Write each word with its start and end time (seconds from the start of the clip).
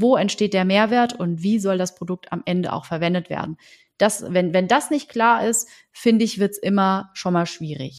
wo 0.00 0.16
entsteht 0.16 0.54
der 0.54 0.64
Mehrwert 0.64 1.12
und 1.18 1.42
wie 1.42 1.58
soll 1.58 1.78
das 1.78 1.94
Produkt 1.94 2.32
am 2.32 2.42
Ende 2.44 2.72
auch 2.72 2.84
verwendet 2.84 3.30
werden. 3.30 3.56
Das, 3.98 4.24
wenn, 4.28 4.52
wenn 4.52 4.68
das 4.68 4.90
nicht 4.90 5.08
klar 5.08 5.46
ist, 5.46 5.68
finde 5.92 6.24
ich, 6.24 6.38
wird's 6.38 6.58
immer 6.58 7.10
schon 7.14 7.32
mal 7.32 7.46
schwierig. 7.46 7.98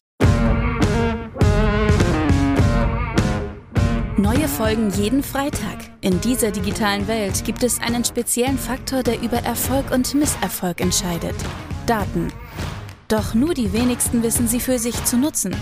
Neue 4.18 4.48
Folgen 4.48 4.90
jeden 4.92 5.24
Freitag. 5.24 5.92
In 6.02 6.22
dieser 6.22 6.52
digitalen 6.52 7.08
Welt 7.08 7.44
gibt 7.46 7.64
es 7.64 7.82
einen 7.82 8.06
speziellen 8.06 8.58
Faktor, 8.58 9.04
der 9.04 9.22
über 9.22 9.38
Erfolg 9.38 9.92
und 9.92 10.14
Misserfolg 10.14 10.82
entscheidet. 10.82 11.36
Daten. 11.86 12.32
Doch 13.08 13.34
nur 13.34 13.54
die 13.54 13.74
wenigsten 13.74 14.24
wissen 14.24 14.48
sie 14.48 14.60
für 14.60 14.80
sich 14.80 15.04
zu 15.06 15.18
nutzen. 15.18 15.56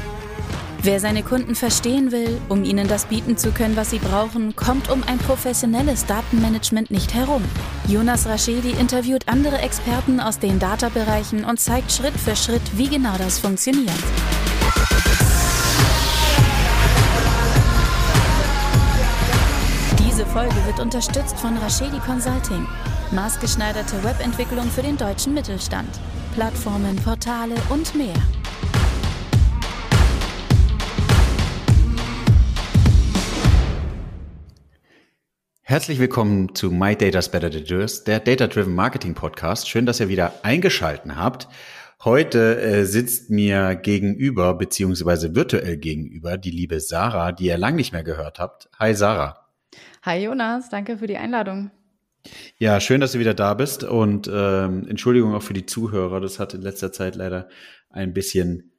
Wer 0.84 1.00
seine 1.00 1.22
Kunden 1.22 1.54
verstehen 1.54 2.12
will, 2.12 2.42
um 2.50 2.64
ihnen 2.64 2.88
das 2.88 3.06
bieten 3.06 3.38
zu 3.38 3.52
können, 3.52 3.76
was 3.76 3.92
sie 3.92 4.00
brauchen, 4.00 4.56
kommt 4.56 4.90
um 4.90 5.04
ein 5.06 5.20
professionelles 5.20 6.08
Datenmanagement 6.08 6.90
nicht 6.90 7.14
herum. 7.14 7.44
Jonas 7.88 8.26
Raschedi 8.26 8.72
interviewt 8.72 9.28
andere 9.28 9.60
Experten 9.60 10.20
aus 10.20 10.40
den 10.40 10.58
Data-Bereichen 10.58 11.46
und 11.46 11.60
zeigt 11.60 11.92
Schritt 11.92 12.16
für 12.18 12.36
Schritt, 12.36 12.64
wie 12.78 12.88
genau 12.88 13.16
das 13.20 13.38
funktioniert. 13.38 13.92
Diese 20.00 20.26
Folge 20.26 20.56
wird 20.66 20.80
unterstützt 20.80 21.38
von 21.38 21.56
Raschedi 21.58 22.00
Consulting. 22.00 22.66
Maßgeschneiderte 23.12 24.04
Webentwicklung 24.04 24.66
für 24.72 24.82
den 24.82 24.98
deutschen 24.98 25.36
Mittelstand. 25.36 26.00
Plattformen, 26.34 26.96
Portale 26.96 27.54
und 27.70 27.94
mehr. 27.94 28.41
Herzlich 35.72 36.00
willkommen 36.00 36.54
zu 36.54 36.70
My 36.70 36.98
Data's 36.98 37.32
Better 37.32 37.50
Than 37.50 37.64
Yours, 37.64 38.04
der 38.04 38.20
Data 38.20 38.48
Driven 38.48 38.76
Marketing 38.76 39.14
Podcast. 39.14 39.70
Schön, 39.70 39.86
dass 39.86 40.02
ihr 40.02 40.10
wieder 40.10 40.34
eingeschalten 40.44 41.16
habt. 41.16 41.48
Heute 42.04 42.60
äh, 42.60 42.84
sitzt 42.84 43.30
mir 43.30 43.78
gegenüber, 43.78 44.54
beziehungsweise 44.56 45.34
virtuell 45.34 45.78
gegenüber, 45.78 46.38
die 46.38 46.52
liebe 46.52 46.82
Sarah, 46.82 47.32
die 47.32 47.46
ihr 47.46 47.58
lang 47.58 47.78
nicht 47.78 47.94
mehr 47.94 48.04
gehört 48.04 48.38
habt. 48.38 48.70
Hi 48.80 48.94
Sarah. 48.94 49.48
Hi 50.02 50.22
Jonas, 50.22 50.68
danke 50.68 50.98
für 50.98 51.08
die 51.08 51.16
Einladung. 51.16 51.72
Ja, 52.58 52.82
schön, 52.82 53.00
dass 53.00 53.14
du 53.14 53.20
wieder 53.20 53.34
da 53.34 53.54
bist 53.54 53.86
und 53.86 54.30
ähm, 54.30 54.90
Entschuldigung 54.90 55.34
auch 55.34 55.44
für 55.44 55.54
die 55.54 55.68
Zuhörer. 55.68 56.20
Das 56.20 56.38
hat 56.38 56.54
in 56.54 56.64
letzter 56.64 56.92
Zeit 56.92 57.16
leider 57.16 57.48
ein 57.90 58.14
bisschen 58.14 58.74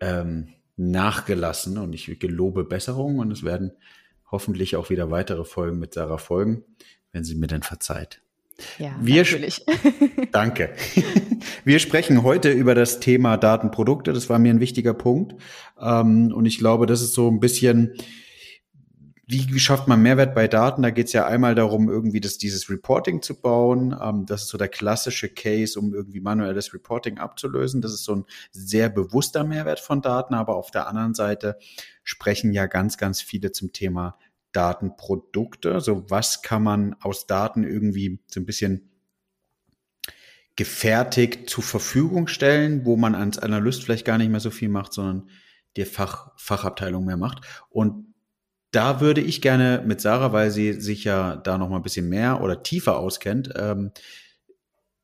ähm, 0.00 0.54
nachgelassen 0.78 1.76
und 1.76 1.92
ich 1.92 2.18
gelobe 2.18 2.64
Besserung 2.64 3.18
und 3.18 3.32
es 3.32 3.44
werden 3.44 3.72
hoffentlich 4.30 4.76
auch 4.76 4.90
wieder 4.90 5.10
weitere 5.10 5.44
Folgen 5.44 5.78
mit 5.78 5.94
Sarah 5.94 6.18
folgen, 6.18 6.64
wenn 7.12 7.24
sie 7.24 7.34
mir 7.34 7.46
denn 7.46 7.62
verzeiht. 7.62 8.20
Ja, 8.78 8.94
wir 9.00 9.22
natürlich. 9.22 9.64
Danke. 10.32 10.74
Wir 11.64 11.78
sprechen 11.78 12.22
heute 12.22 12.50
über 12.50 12.74
das 12.74 13.00
Thema 13.00 13.36
Datenprodukte. 13.36 14.12
Das 14.12 14.28
war 14.28 14.38
mir 14.38 14.52
ein 14.52 14.60
wichtiger 14.60 14.94
Punkt. 14.94 15.36
Ähm, 15.80 16.32
und 16.32 16.46
ich 16.46 16.58
glaube, 16.58 16.86
das 16.86 17.00
ist 17.00 17.14
so 17.14 17.28
ein 17.28 17.40
bisschen, 17.40 17.94
wie, 19.30 19.46
wie 19.52 19.60
schafft 19.60 19.88
man 19.88 20.00
Mehrwert 20.00 20.34
bei 20.34 20.48
Daten? 20.48 20.80
Da 20.80 20.88
geht 20.88 21.08
es 21.08 21.12
ja 21.12 21.26
einmal 21.26 21.54
darum, 21.54 21.90
irgendwie 21.90 22.20
das, 22.20 22.38
dieses 22.38 22.70
Reporting 22.70 23.20
zu 23.20 23.38
bauen. 23.38 23.94
Ähm, 24.02 24.24
das 24.24 24.44
ist 24.44 24.48
so 24.48 24.56
der 24.56 24.68
klassische 24.68 25.28
Case, 25.28 25.78
um 25.78 25.92
irgendwie 25.92 26.20
manuelles 26.20 26.72
Reporting 26.72 27.18
abzulösen. 27.18 27.82
Das 27.82 27.92
ist 27.92 28.04
so 28.04 28.16
ein 28.16 28.24
sehr 28.52 28.88
bewusster 28.88 29.44
Mehrwert 29.44 29.80
von 29.80 30.00
Daten. 30.00 30.32
Aber 30.32 30.56
auf 30.56 30.70
der 30.70 30.88
anderen 30.88 31.12
Seite 31.12 31.58
sprechen 32.04 32.54
ja 32.54 32.64
ganz, 32.64 32.96
ganz 32.96 33.20
viele 33.20 33.52
zum 33.52 33.70
Thema 33.74 34.18
Datenprodukte. 34.52 35.74
Also 35.74 36.08
was 36.08 36.40
kann 36.40 36.62
man 36.62 36.94
aus 37.00 37.26
Daten 37.26 37.64
irgendwie 37.64 38.20
so 38.28 38.40
ein 38.40 38.46
bisschen 38.46 38.90
gefertigt 40.56 41.50
zur 41.50 41.64
Verfügung 41.64 42.28
stellen, 42.28 42.86
wo 42.86 42.96
man 42.96 43.14
als 43.14 43.38
Analyst 43.38 43.84
vielleicht 43.84 44.06
gar 44.06 44.16
nicht 44.16 44.30
mehr 44.30 44.40
so 44.40 44.50
viel 44.50 44.70
macht, 44.70 44.94
sondern 44.94 45.28
die 45.76 45.84
Fach, 45.84 46.32
Fachabteilung 46.38 47.04
mehr 47.04 47.18
macht. 47.18 47.42
Und 47.68 48.07
da 48.70 49.00
würde 49.00 49.20
ich 49.20 49.40
gerne 49.40 49.82
mit 49.86 50.00
Sarah, 50.00 50.32
weil 50.32 50.50
sie 50.50 50.74
sich 50.74 51.04
ja 51.04 51.36
da 51.36 51.58
noch 51.58 51.68
mal 51.68 51.76
ein 51.76 51.82
bisschen 51.82 52.08
mehr 52.08 52.42
oder 52.42 52.62
tiefer 52.62 52.98
auskennt, 52.98 53.52
ähm, 53.56 53.92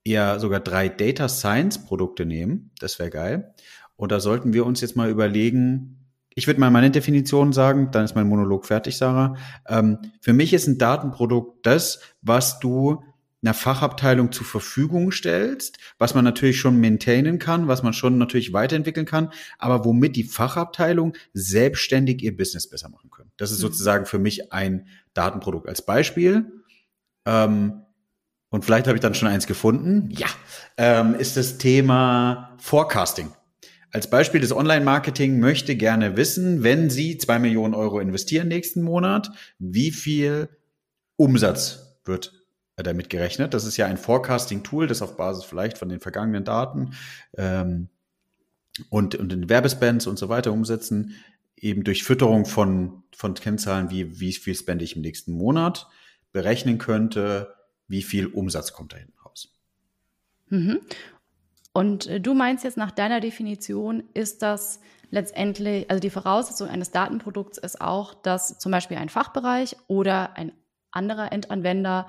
eher 0.04 0.38
sogar 0.38 0.60
drei 0.60 0.88
Data 0.88 1.28
Science 1.28 1.84
Produkte 1.84 2.26
nehmen. 2.26 2.70
Das 2.78 2.98
wäre 2.98 3.10
geil. 3.10 3.54
Und 3.96 4.12
da 4.12 4.20
sollten 4.20 4.52
wir 4.52 4.66
uns 4.66 4.80
jetzt 4.80 4.96
mal 4.96 5.08
überlegen, 5.08 6.04
ich 6.34 6.46
würde 6.46 6.60
mal 6.60 6.70
meine 6.70 6.90
Definition 6.90 7.52
sagen, 7.52 7.90
dann 7.92 8.04
ist 8.04 8.16
mein 8.16 8.28
Monolog 8.28 8.66
fertig, 8.66 8.96
Sarah. 8.96 9.36
Ähm, 9.68 9.98
für 10.20 10.32
mich 10.32 10.52
ist 10.52 10.66
ein 10.66 10.78
Datenprodukt 10.78 11.64
das, 11.64 12.00
was 12.22 12.58
du 12.58 13.02
einer 13.44 13.54
Fachabteilung 13.54 14.32
zur 14.32 14.46
Verfügung 14.46 15.12
stellst, 15.12 15.78
was 15.98 16.14
man 16.14 16.24
natürlich 16.24 16.58
schon 16.58 16.80
maintainen 16.80 17.38
kann, 17.38 17.68
was 17.68 17.82
man 17.82 17.92
schon 17.92 18.16
natürlich 18.16 18.52
weiterentwickeln 18.52 19.06
kann, 19.06 19.30
aber 19.58 19.84
womit 19.84 20.16
die 20.16 20.24
Fachabteilung 20.24 21.14
selbstständig 21.34 22.22
ihr 22.22 22.36
Business 22.36 22.68
besser 22.68 22.88
machen 22.88 23.10
können. 23.10 23.30
Das 23.36 23.50
ist 23.50 23.58
mhm. 23.58 23.62
sozusagen 23.62 24.06
für 24.06 24.18
mich 24.18 24.52
ein 24.52 24.88
Datenprodukt. 25.12 25.68
Als 25.68 25.84
Beispiel, 25.84 26.64
ähm, 27.26 27.82
und 28.48 28.64
vielleicht 28.64 28.86
habe 28.86 28.96
ich 28.96 29.02
dann 29.02 29.14
schon 29.14 29.28
eins 29.28 29.46
gefunden, 29.46 30.10
ja, 30.10 30.28
ähm, 30.76 31.14
ist 31.14 31.36
das 31.36 31.58
Thema 31.58 32.56
Forecasting. 32.58 33.32
Als 33.90 34.08
Beispiel 34.08 34.40
des 34.40 34.52
Online-Marketing 34.52 35.38
möchte 35.38 35.76
gerne 35.76 36.16
wissen, 36.16 36.62
wenn 36.62 36.88
Sie 36.88 37.18
zwei 37.18 37.38
Millionen 37.38 37.74
Euro 37.74 38.00
investieren 38.00 38.48
nächsten 38.48 38.82
Monat, 38.82 39.30
wie 39.58 39.90
viel 39.90 40.48
Umsatz 41.16 42.00
wird 42.04 42.43
damit 42.76 43.10
gerechnet? 43.10 43.54
Das 43.54 43.64
ist 43.64 43.76
ja 43.76 43.86
ein 43.86 43.96
Forecasting-Tool, 43.96 44.86
das 44.86 45.02
auf 45.02 45.16
Basis 45.16 45.44
vielleicht 45.44 45.78
von 45.78 45.88
den 45.88 46.00
vergangenen 46.00 46.44
Daten 46.44 46.94
ähm, 47.36 47.88
und, 48.90 49.14
und 49.14 49.30
den 49.30 49.48
Werbespends 49.48 50.06
und 50.06 50.18
so 50.18 50.28
weiter 50.28 50.52
umsetzen, 50.52 51.14
eben 51.56 51.84
durch 51.84 52.02
Fütterung 52.02 52.46
von, 52.46 53.04
von 53.14 53.34
Kennzahlen 53.34 53.90
wie, 53.90 54.20
wie 54.20 54.32
viel 54.32 54.54
spende 54.54 54.84
ich 54.84 54.96
im 54.96 55.02
nächsten 55.02 55.32
Monat, 55.32 55.88
berechnen 56.32 56.78
könnte, 56.78 57.54
wie 57.86 58.02
viel 58.02 58.26
Umsatz 58.26 58.72
kommt 58.72 58.92
da 58.92 58.96
hinten 58.96 59.18
raus. 59.24 59.54
Mhm. 60.48 60.80
Und 61.72 62.06
äh, 62.06 62.20
du 62.20 62.34
meinst 62.34 62.64
jetzt 62.64 62.76
nach 62.76 62.90
deiner 62.90 63.20
Definition, 63.20 64.04
ist 64.14 64.42
das 64.42 64.80
letztendlich, 65.10 65.88
also 65.90 66.00
die 66.00 66.10
Voraussetzung 66.10 66.68
eines 66.68 66.90
Datenprodukts 66.90 67.58
ist 67.58 67.80
auch, 67.80 68.14
dass 68.14 68.58
zum 68.58 68.72
Beispiel 68.72 68.96
ein 68.96 69.08
Fachbereich 69.08 69.76
oder 69.86 70.36
ein 70.36 70.52
anderer 70.90 71.32
Endanwender 71.32 72.08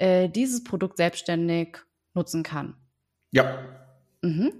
äh, 0.00 0.28
dieses 0.28 0.64
Produkt 0.64 0.96
selbstständig 0.96 1.78
nutzen 2.14 2.42
kann. 2.42 2.74
Ja. 3.30 3.58
Mhm. 4.22 4.52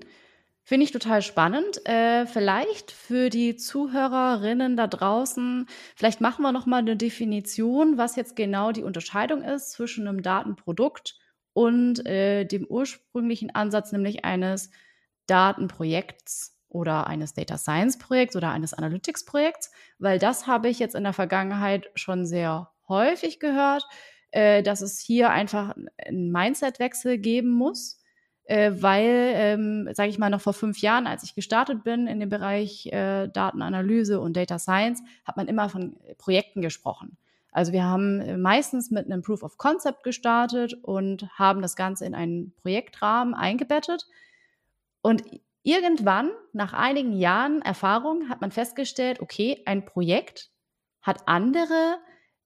Finde 0.63 0.85
ich 0.85 0.93
total 0.93 1.23
spannend. 1.23 1.85
Äh, 1.89 2.27
vielleicht 2.27 2.93
für 2.93 3.29
die 3.29 3.57
Zuhörerinnen 3.57 4.77
da 4.77 4.87
draußen, 4.87 5.67
vielleicht 5.97 6.21
machen 6.21 6.43
wir 6.43 6.53
noch 6.53 6.67
mal 6.67 6.79
eine 6.79 6.97
Definition, 6.97 7.99
was 7.99 8.15
jetzt 8.15 8.37
genau 8.37 8.71
die 8.71 8.85
Unterscheidung 8.85 9.43
ist 9.43 9.73
zwischen 9.73 10.07
einem 10.07 10.23
Datenprodukt 10.23 11.19
und 11.55 12.07
äh, 12.07 12.45
dem 12.45 12.67
ursprünglichen 12.67 13.53
Ansatz, 13.53 13.91
nämlich 13.91 14.25
eines 14.25 14.71
Datenprojekts 15.27 16.57
oder 16.69 17.09
eines 17.09 17.35
Data 17.35 17.59
Science 17.59 17.99
Projekts 17.99 18.37
oder 18.37 18.51
eines 18.51 18.73
Analytics 18.73 19.25
Projekts, 19.25 19.73
weil 19.99 20.21
das 20.21 20.47
habe 20.47 20.69
ich 20.69 20.79
jetzt 20.79 20.95
in 20.95 21.03
der 21.03 21.13
Vergangenheit 21.13 21.91
schon 21.95 22.27
sehr 22.27 22.71
häufig 22.89 23.41
gehört, 23.41 23.89
äh, 24.31 24.63
dass 24.63 24.81
es 24.81 25.01
hier 25.01 25.31
einfach 25.31 25.75
einen 26.07 26.31
Mindset-Wechsel 26.31 27.19
geben 27.19 27.51
muss, 27.51 28.01
äh, 28.45 28.73
weil, 28.75 29.33
ähm, 29.35 29.89
sage 29.93 30.11
ich 30.11 30.19
mal, 30.19 30.31
noch 30.31 30.41
vor 30.41 30.53
fünf 30.53 30.79
Jahren, 30.81 31.07
als 31.07 31.23
ich 31.23 31.35
gestartet 31.35 31.85
bin 31.85 32.07
in 32.07 32.21
dem 32.21 32.29
Bereich 32.29 32.87
äh, 32.87 33.29
Datenanalyse 33.29 34.21
und 34.21 34.37
Data 34.37 34.59
Science, 34.59 35.03
hat 35.25 35.37
man 35.37 35.49
immer 35.49 35.69
von 35.69 35.97
Projekten 36.19 36.61
gesprochen. 36.63 37.17
Also 37.53 37.73
wir 37.73 37.85
haben 37.85 38.21
äh, 38.21 38.37
meistens 38.37 38.91
mit 38.91 39.07
einem 39.07 39.23
Proof 39.23 39.43
of 39.43 39.59
Concept 39.59 40.03
gestartet 40.03 40.75
und 40.83 41.29
haben 41.39 41.63
das 41.63 41.77
Ganze 41.77 42.07
in 42.07 42.15
einen 42.15 42.53
Projektrahmen 42.63 43.35
eingebettet. 43.35 44.07
Und 45.03 45.23
irgendwann, 45.63 46.31
nach 46.53 46.73
einigen 46.73 47.13
Jahren 47.13 47.63
Erfahrung, 47.63 48.29
hat 48.29 48.41
man 48.41 48.51
festgestellt, 48.51 49.21
okay, 49.21 49.63
ein 49.67 49.85
Projekt 49.85 50.51
hat 51.03 51.27
andere 51.27 51.99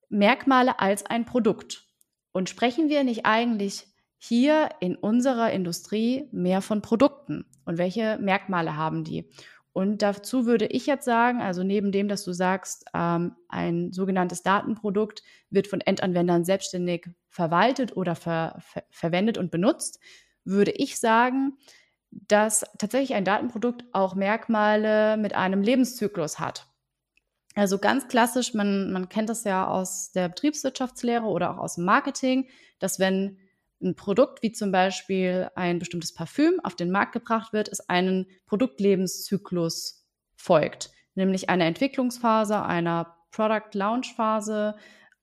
Merkmale 0.08 0.80
als 0.80 1.06
ein 1.06 1.24
Produkt. 1.24 1.86
Und 2.32 2.48
sprechen 2.48 2.88
wir 2.88 3.04
nicht 3.04 3.26
eigentlich 3.26 3.86
hier 4.18 4.70
in 4.80 4.96
unserer 4.96 5.52
Industrie 5.52 6.28
mehr 6.32 6.62
von 6.62 6.82
Produkten? 6.82 7.46
Und 7.64 7.78
welche 7.78 8.18
Merkmale 8.18 8.76
haben 8.76 9.04
die? 9.04 9.30
Und 9.72 10.02
dazu 10.02 10.46
würde 10.46 10.66
ich 10.66 10.86
jetzt 10.86 11.04
sagen, 11.04 11.42
also 11.42 11.64
neben 11.64 11.90
dem, 11.90 12.06
dass 12.06 12.24
du 12.24 12.32
sagst, 12.32 12.84
ähm, 12.94 13.34
ein 13.48 13.92
sogenanntes 13.92 14.42
Datenprodukt 14.42 15.22
wird 15.50 15.66
von 15.66 15.80
Endanwendern 15.80 16.44
selbstständig 16.44 17.08
verwaltet 17.28 17.96
oder 17.96 18.14
ver 18.14 18.56
ver 18.60 18.84
verwendet 18.90 19.36
und 19.36 19.50
benutzt, 19.50 19.98
würde 20.44 20.70
ich 20.70 21.00
sagen, 21.00 21.58
dass 22.12 22.64
tatsächlich 22.78 23.14
ein 23.14 23.24
Datenprodukt 23.24 23.84
auch 23.92 24.14
Merkmale 24.14 25.16
mit 25.16 25.34
einem 25.34 25.62
Lebenszyklus 25.62 26.38
hat. 26.38 26.68
Also 27.54 27.78
ganz 27.78 28.08
klassisch, 28.08 28.52
man, 28.54 28.92
man 28.92 29.08
kennt 29.08 29.28
das 29.28 29.44
ja 29.44 29.68
aus 29.68 30.10
der 30.12 30.28
Betriebswirtschaftslehre 30.28 31.24
oder 31.24 31.52
auch 31.52 31.58
aus 31.58 31.76
dem 31.76 31.84
Marketing, 31.84 32.48
dass 32.80 32.98
wenn 32.98 33.38
ein 33.80 33.94
Produkt 33.94 34.42
wie 34.42 34.52
zum 34.52 34.72
Beispiel 34.72 35.50
ein 35.54 35.78
bestimmtes 35.78 36.12
Parfüm 36.12 36.58
auf 36.64 36.74
den 36.74 36.90
Markt 36.90 37.12
gebracht 37.12 37.52
wird, 37.52 37.68
es 37.68 37.88
einen 37.88 38.26
Produktlebenszyklus 38.46 40.04
folgt, 40.36 40.90
nämlich 41.14 41.48
einer 41.48 41.66
Entwicklungsphase, 41.66 42.62
einer 42.62 43.14
Product 43.30 43.70
Launch 43.74 44.14
Phase, 44.14 44.74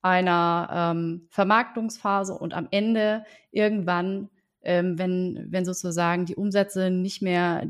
einer 0.01 0.69
ähm, 0.71 1.27
Vermarktungsphase 1.29 2.33
und 2.33 2.53
am 2.53 2.67
Ende 2.71 3.25
irgendwann, 3.51 4.29
ähm, 4.63 4.97
wenn, 4.97 5.47
wenn 5.49 5.65
sozusagen 5.65 6.25
die 6.25 6.35
Umsätze 6.35 6.89
nicht 6.89 7.21
mehr 7.21 7.67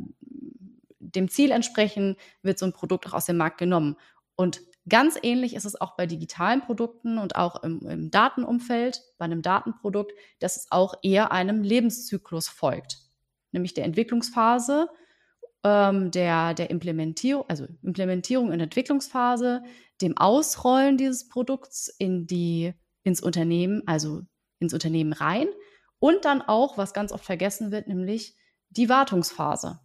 dem 1.00 1.30
Ziel 1.30 1.52
entsprechen, 1.52 2.16
wird 2.42 2.58
so 2.58 2.66
ein 2.66 2.74
Produkt 2.74 3.08
auch 3.08 3.14
aus 3.14 3.26
dem 3.26 3.38
Markt 3.38 3.58
genommen. 3.58 3.98
Und 4.42 4.60
ganz 4.90 5.20
ähnlich 5.22 5.54
ist 5.54 5.66
es 5.66 5.80
auch 5.80 5.96
bei 5.96 6.08
digitalen 6.08 6.62
Produkten 6.62 7.20
und 7.20 7.36
auch 7.36 7.62
im, 7.62 7.88
im 7.88 8.10
Datenumfeld, 8.10 9.00
bei 9.20 9.26
einem 9.26 9.44
Datenprodukt, 9.44 10.14
dass 10.40 10.58
es 10.58 10.72
auch 10.72 10.96
eher 11.04 11.32
einem 11.32 11.62
Lebenszyklus 11.62 12.48
folgt, 12.48 12.98
nämlich 13.52 13.76
der 13.76 13.86
Entwicklungsphase, 13.86 14.90
ähm, 15.64 16.10
der, 16.10 16.56
der 16.56 16.72
Implementierung, 16.72 17.46
also 17.50 17.68
Implementierung 17.84 18.52
in 18.52 18.60
Entwicklungsphase, 18.60 19.62
dem 20.02 20.18
Ausrollen 20.18 20.98
dieses 20.98 21.30
Produkts 21.30 21.88
in 22.00 22.26
die, 22.26 22.74
ins 23.04 23.22
Unternehmen, 23.22 23.84
also 23.86 24.24
ins 24.58 24.74
Unternehmen 24.74 25.14
rein 25.14 25.50
und 26.00 26.26
dann 26.26 26.42
auch, 26.42 26.80
was 26.80 26.96
ganz 26.96 27.12
oft 27.12 27.26
vergessen 27.26 27.72
wird, 27.72 27.88
nämlich 27.88 28.36
die 28.72 28.90
Wartungsphase. 28.90 29.82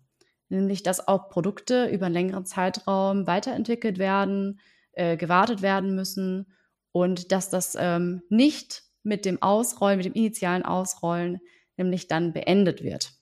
Nämlich, 0.48 0.82
dass 0.82 1.08
auch 1.08 1.28
Produkte 1.28 1.86
über 1.86 2.06
einen 2.06 2.14
längeren 2.14 2.46
Zeitraum 2.46 3.26
weiterentwickelt 3.26 3.98
werden, 3.98 4.60
äh, 4.92 5.16
gewartet 5.16 5.62
werden 5.62 5.94
müssen 5.94 6.46
und 6.92 7.32
dass 7.32 7.50
das 7.50 7.76
ähm, 7.78 8.22
nicht 8.28 8.84
mit 9.02 9.24
dem 9.24 9.42
Ausrollen, 9.42 9.98
mit 9.98 10.06
dem 10.06 10.14
initialen 10.14 10.64
Ausrollen, 10.64 11.40
nämlich 11.76 12.08
dann 12.08 12.32
beendet 12.32 12.82
wird. 12.82 13.12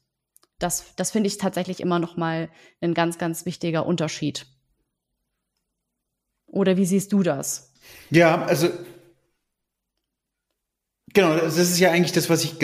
Das, 0.58 0.94
das 0.96 1.10
finde 1.10 1.26
ich 1.26 1.38
tatsächlich 1.38 1.80
immer 1.80 1.98
noch 1.98 2.16
mal 2.16 2.48
ein 2.80 2.94
ganz, 2.94 3.18
ganz 3.18 3.44
wichtiger 3.44 3.86
Unterschied. 3.86 4.46
Oder 6.46 6.76
wie 6.76 6.86
siehst 6.86 7.12
du 7.12 7.22
das? 7.22 7.72
Ja, 8.10 8.44
also 8.44 8.70
genau, 11.12 11.36
das 11.36 11.56
ist 11.56 11.78
ja 11.78 11.90
eigentlich 11.90 12.12
das, 12.12 12.30
was 12.30 12.44
ich, 12.44 12.58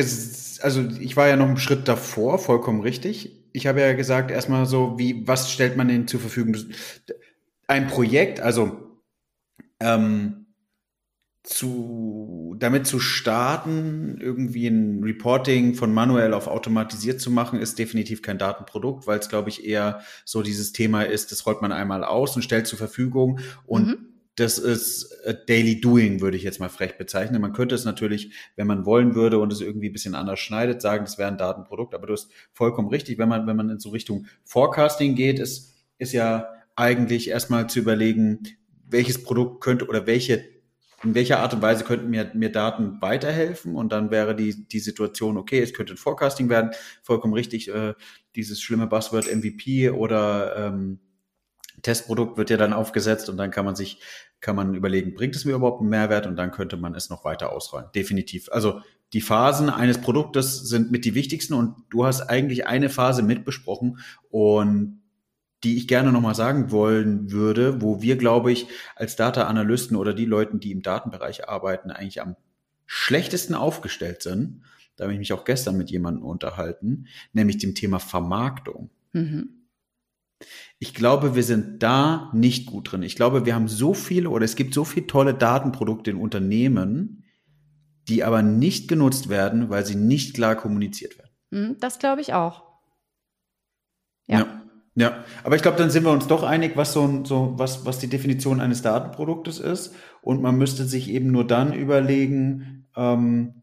also 0.60 0.82
ich 1.00 1.16
war 1.16 1.28
ja 1.28 1.36
noch 1.36 1.48
einen 1.48 1.56
Schritt 1.56 1.88
davor, 1.88 2.38
vollkommen 2.38 2.80
richtig. 2.80 3.36
Ich 3.52 3.66
habe 3.66 3.80
ja 3.80 3.92
gesagt, 3.92 4.30
erstmal 4.30 4.66
so, 4.66 4.98
wie, 4.98 5.26
was 5.26 5.50
stellt 5.50 5.76
man 5.76 5.88
denn 5.88 6.06
zur 6.06 6.20
Verfügung? 6.20 6.56
Ein 7.66 7.88
Projekt, 7.88 8.40
also 8.40 9.00
ähm, 9.80 10.40
zu, 11.42 12.54
damit 12.58 12.86
zu 12.86 13.00
starten, 13.00 14.18
irgendwie 14.20 14.66
ein 14.66 15.02
Reporting 15.02 15.74
von 15.74 15.92
manuell 15.92 16.34
auf 16.34 16.46
automatisiert 16.46 17.20
zu 17.20 17.30
machen, 17.30 17.58
ist 17.58 17.78
definitiv 17.78 18.22
kein 18.22 18.38
Datenprodukt, 18.38 19.06
weil 19.06 19.18
es, 19.18 19.28
glaube 19.28 19.48
ich, 19.48 19.64
eher 19.64 20.00
so 20.24 20.42
dieses 20.42 20.72
Thema 20.72 21.02
ist, 21.02 21.32
das 21.32 21.46
rollt 21.46 21.62
man 21.62 21.72
einmal 21.72 22.04
aus 22.04 22.36
und 22.36 22.42
stellt 22.42 22.66
zur 22.66 22.78
Verfügung 22.78 23.40
und 23.66 23.86
mhm. 23.86 24.09
Das 24.40 24.56
ist 24.56 25.14
Daily 25.48 25.82
Doing, 25.82 26.22
würde 26.22 26.38
ich 26.38 26.42
jetzt 26.42 26.60
mal 26.60 26.70
frech 26.70 26.96
bezeichnen. 26.96 27.42
Man 27.42 27.52
könnte 27.52 27.74
es 27.74 27.84
natürlich, 27.84 28.32
wenn 28.56 28.66
man 28.66 28.86
wollen 28.86 29.14
würde 29.14 29.38
und 29.38 29.52
es 29.52 29.60
irgendwie 29.60 29.90
ein 29.90 29.92
bisschen 29.92 30.14
anders 30.14 30.40
schneidet, 30.40 30.80
sagen, 30.80 31.04
das 31.04 31.18
wäre 31.18 31.28
ein 31.28 31.36
Datenprodukt. 31.36 31.94
Aber 31.94 32.06
du 32.06 32.14
hast 32.14 32.30
vollkommen 32.54 32.88
richtig. 32.88 33.18
Wenn 33.18 33.28
man, 33.28 33.46
wenn 33.46 33.56
man 33.56 33.68
in 33.68 33.80
so 33.80 33.90
Richtung 33.90 34.24
Forecasting 34.44 35.14
geht, 35.14 35.38
ist, 35.38 35.74
ist 35.98 36.14
ja 36.14 36.48
eigentlich 36.74 37.28
erstmal 37.28 37.68
zu 37.68 37.80
überlegen, 37.80 38.38
welches 38.88 39.22
Produkt 39.22 39.62
könnte 39.62 39.86
oder 39.86 40.06
welche 40.06 40.42
in 41.04 41.14
welcher 41.14 41.40
Art 41.40 41.52
und 41.52 41.60
Weise 41.60 41.84
könnten 41.84 42.08
mir, 42.08 42.30
mir 42.34 42.50
Daten 42.50 42.96
weiterhelfen? 43.02 43.74
Und 43.74 43.92
dann 43.92 44.10
wäre 44.10 44.34
die, 44.34 44.66
die 44.68 44.80
Situation, 44.80 45.36
okay, 45.36 45.60
es 45.60 45.74
könnte 45.74 45.92
ein 45.94 45.98
Forecasting 45.98 46.48
werden, 46.48 46.70
vollkommen 47.02 47.34
richtig, 47.34 47.68
äh, 47.68 47.92
dieses 48.36 48.62
schlimme 48.62 48.86
Buzzword 48.86 49.26
MVP 49.34 49.90
oder 49.90 50.56
ähm, 50.56 51.00
Testprodukt 51.82 52.36
wird 52.36 52.50
ja 52.50 52.56
dann 52.56 52.72
aufgesetzt 52.72 53.28
und 53.28 53.36
dann 53.36 53.50
kann 53.50 53.64
man 53.64 53.76
sich, 53.76 54.00
kann 54.40 54.56
man 54.56 54.74
überlegen, 54.74 55.14
bringt 55.14 55.36
es 55.36 55.44
mir 55.44 55.54
überhaupt 55.54 55.80
einen 55.80 55.90
Mehrwert 55.90 56.26
und 56.26 56.36
dann 56.36 56.50
könnte 56.50 56.76
man 56.76 56.94
es 56.94 57.10
noch 57.10 57.24
weiter 57.24 57.52
ausrollen. 57.52 57.86
Definitiv. 57.94 58.48
Also 58.52 58.80
die 59.12 59.20
Phasen 59.20 59.70
eines 59.70 59.98
Produktes 59.98 60.68
sind 60.68 60.90
mit 60.90 61.04
die 61.04 61.14
wichtigsten 61.14 61.54
und 61.54 61.74
du 61.90 62.04
hast 62.04 62.22
eigentlich 62.22 62.66
eine 62.66 62.88
Phase 62.88 63.22
mitbesprochen 63.22 63.98
und 64.30 65.00
die 65.64 65.76
ich 65.76 65.88
gerne 65.88 66.10
nochmal 66.12 66.34
sagen 66.34 66.70
wollen 66.70 67.30
würde, 67.32 67.82
wo 67.82 68.00
wir, 68.00 68.16
glaube 68.16 68.50
ich, 68.50 68.66
als 68.96 69.16
Data-Analysten 69.16 69.96
oder 69.96 70.14
die 70.14 70.24
Leuten, 70.24 70.58
die 70.58 70.72
im 70.72 70.82
Datenbereich 70.82 71.48
arbeiten, 71.48 71.90
eigentlich 71.90 72.22
am 72.22 72.36
schlechtesten 72.86 73.54
aufgestellt 73.54 74.22
sind. 74.22 74.62
Da 74.96 75.04
habe 75.04 75.12
ich 75.12 75.18
mich 75.18 75.32
auch 75.32 75.44
gestern 75.44 75.76
mit 75.76 75.90
jemandem 75.90 76.24
unterhalten, 76.24 77.06
nämlich 77.32 77.58
dem 77.58 77.74
Thema 77.74 77.98
Vermarktung. 77.98 78.90
Mhm. 79.12 79.59
Ich 80.78 80.94
glaube, 80.94 81.34
wir 81.34 81.42
sind 81.42 81.82
da 81.82 82.30
nicht 82.32 82.66
gut 82.66 82.92
drin. 82.92 83.02
Ich 83.02 83.16
glaube, 83.16 83.44
wir 83.46 83.54
haben 83.54 83.68
so 83.68 83.94
viele 83.94 84.30
oder 84.30 84.44
es 84.44 84.56
gibt 84.56 84.74
so 84.74 84.84
viele 84.84 85.06
tolle 85.06 85.34
Datenprodukte 85.34 86.10
in 86.10 86.16
Unternehmen, 86.16 87.24
die 88.08 88.24
aber 88.24 88.42
nicht 88.42 88.88
genutzt 88.88 89.28
werden, 89.28 89.70
weil 89.70 89.84
sie 89.84 89.94
nicht 89.94 90.34
klar 90.34 90.56
kommuniziert 90.56 91.18
werden. 91.18 91.30
Mhm, 91.50 91.76
das 91.80 91.98
glaube 91.98 92.20
ich 92.20 92.32
auch. 92.32 92.64
ja. 94.26 94.40
ja. 94.40 94.60
Ja, 94.96 95.24
aber 95.44 95.54
ich 95.54 95.62
glaube, 95.62 95.78
dann 95.78 95.90
sind 95.90 96.04
wir 96.04 96.10
uns 96.10 96.26
doch 96.26 96.42
einig, 96.42 96.76
was 96.76 96.92
so, 96.92 97.24
so 97.24 97.54
was, 97.56 97.86
was 97.86 98.00
die 98.00 98.08
Definition 98.08 98.60
eines 98.60 98.82
Datenproduktes 98.82 99.60
ist. 99.60 99.94
Und 100.20 100.42
man 100.42 100.58
müsste 100.58 100.84
sich 100.84 101.08
eben 101.08 101.30
nur 101.30 101.46
dann 101.46 101.72
überlegen, 101.72 102.88
ähm, 102.96 103.62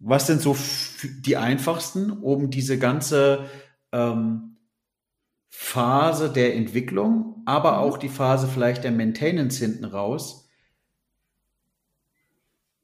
was 0.00 0.26
sind 0.26 0.42
so 0.42 0.56
die 1.24 1.36
einfachsten, 1.36 2.10
um 2.10 2.50
diese 2.50 2.76
ganze 2.78 3.46
ähm, 3.92 4.51
Phase 5.54 6.32
der 6.32 6.54
Entwicklung, 6.56 7.42
aber 7.44 7.72
mhm. 7.72 7.78
auch 7.78 7.98
die 7.98 8.08
Phase 8.08 8.48
vielleicht 8.48 8.84
der 8.84 8.90
Maintenance 8.90 9.58
hinten 9.58 9.84
raus 9.84 10.48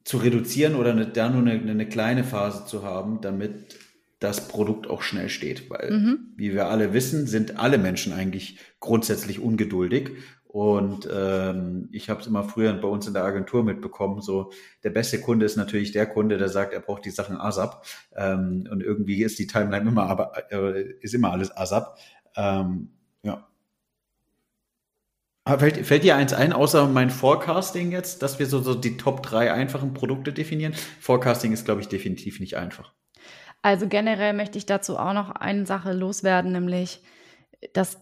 zu 0.04 0.18
reduzieren 0.18 0.74
oder 0.74 0.90
eine, 0.90 1.06
da 1.06 1.30
nur 1.30 1.40
eine, 1.40 1.58
eine 1.58 1.88
kleine 1.88 2.24
Phase 2.24 2.66
zu 2.66 2.82
haben, 2.82 3.22
damit 3.22 3.78
das 4.20 4.48
Produkt 4.48 4.86
auch 4.86 5.00
schnell 5.00 5.30
steht. 5.30 5.70
Weil, 5.70 5.90
mhm. 5.92 6.18
wie 6.36 6.52
wir 6.52 6.66
alle 6.66 6.92
wissen, 6.92 7.26
sind 7.26 7.58
alle 7.58 7.78
Menschen 7.78 8.12
eigentlich 8.12 8.58
grundsätzlich 8.80 9.40
ungeduldig. 9.40 10.10
Und 10.48 11.08
ähm, 11.12 11.88
ich 11.92 12.10
habe 12.10 12.20
es 12.20 12.26
immer 12.26 12.42
früher 12.42 12.72
bei 12.72 12.88
uns 12.88 13.06
in 13.06 13.12
der 13.12 13.24
Agentur 13.24 13.62
mitbekommen, 13.62 14.22
so 14.22 14.50
der 14.82 14.90
beste 14.90 15.20
Kunde 15.20 15.44
ist 15.44 15.56
natürlich 15.56 15.92
der 15.92 16.06
Kunde, 16.06 16.38
der 16.38 16.48
sagt, 16.48 16.72
er 16.72 16.80
braucht 16.80 17.04
die 17.04 17.10
Sachen 17.10 17.36
ASAP. 17.36 17.84
Ähm, 18.16 18.66
und 18.70 18.82
irgendwie 18.82 19.22
ist 19.22 19.38
die 19.38 19.46
Timeline 19.46 19.88
immer, 19.88 20.04
aber 20.04 20.32
äh, 20.50 20.94
ist 21.00 21.14
immer 21.14 21.32
alles 21.32 21.54
ASAP. 21.54 21.98
Ähm, 22.38 22.90
ja. 23.22 23.46
Fällt, 25.44 25.84
fällt 25.86 26.04
dir 26.04 26.16
eins 26.16 26.32
ein, 26.32 26.52
außer 26.52 26.86
mein 26.86 27.10
Forecasting 27.10 27.90
jetzt, 27.90 28.22
dass 28.22 28.38
wir 28.38 28.46
so, 28.46 28.60
so 28.60 28.74
die 28.74 28.96
Top 28.96 29.22
drei 29.22 29.52
einfachen 29.52 29.92
Produkte 29.92 30.32
definieren? 30.32 30.74
Forecasting 31.00 31.52
ist, 31.52 31.64
glaube 31.64 31.80
ich, 31.80 31.88
definitiv 31.88 32.38
nicht 32.38 32.56
einfach. 32.56 32.92
Also 33.60 33.88
generell 33.88 34.34
möchte 34.34 34.56
ich 34.56 34.66
dazu 34.66 34.96
auch 34.98 35.14
noch 35.14 35.30
eine 35.30 35.66
Sache 35.66 35.92
loswerden, 35.92 36.52
nämlich, 36.52 37.02
dass 37.72 37.98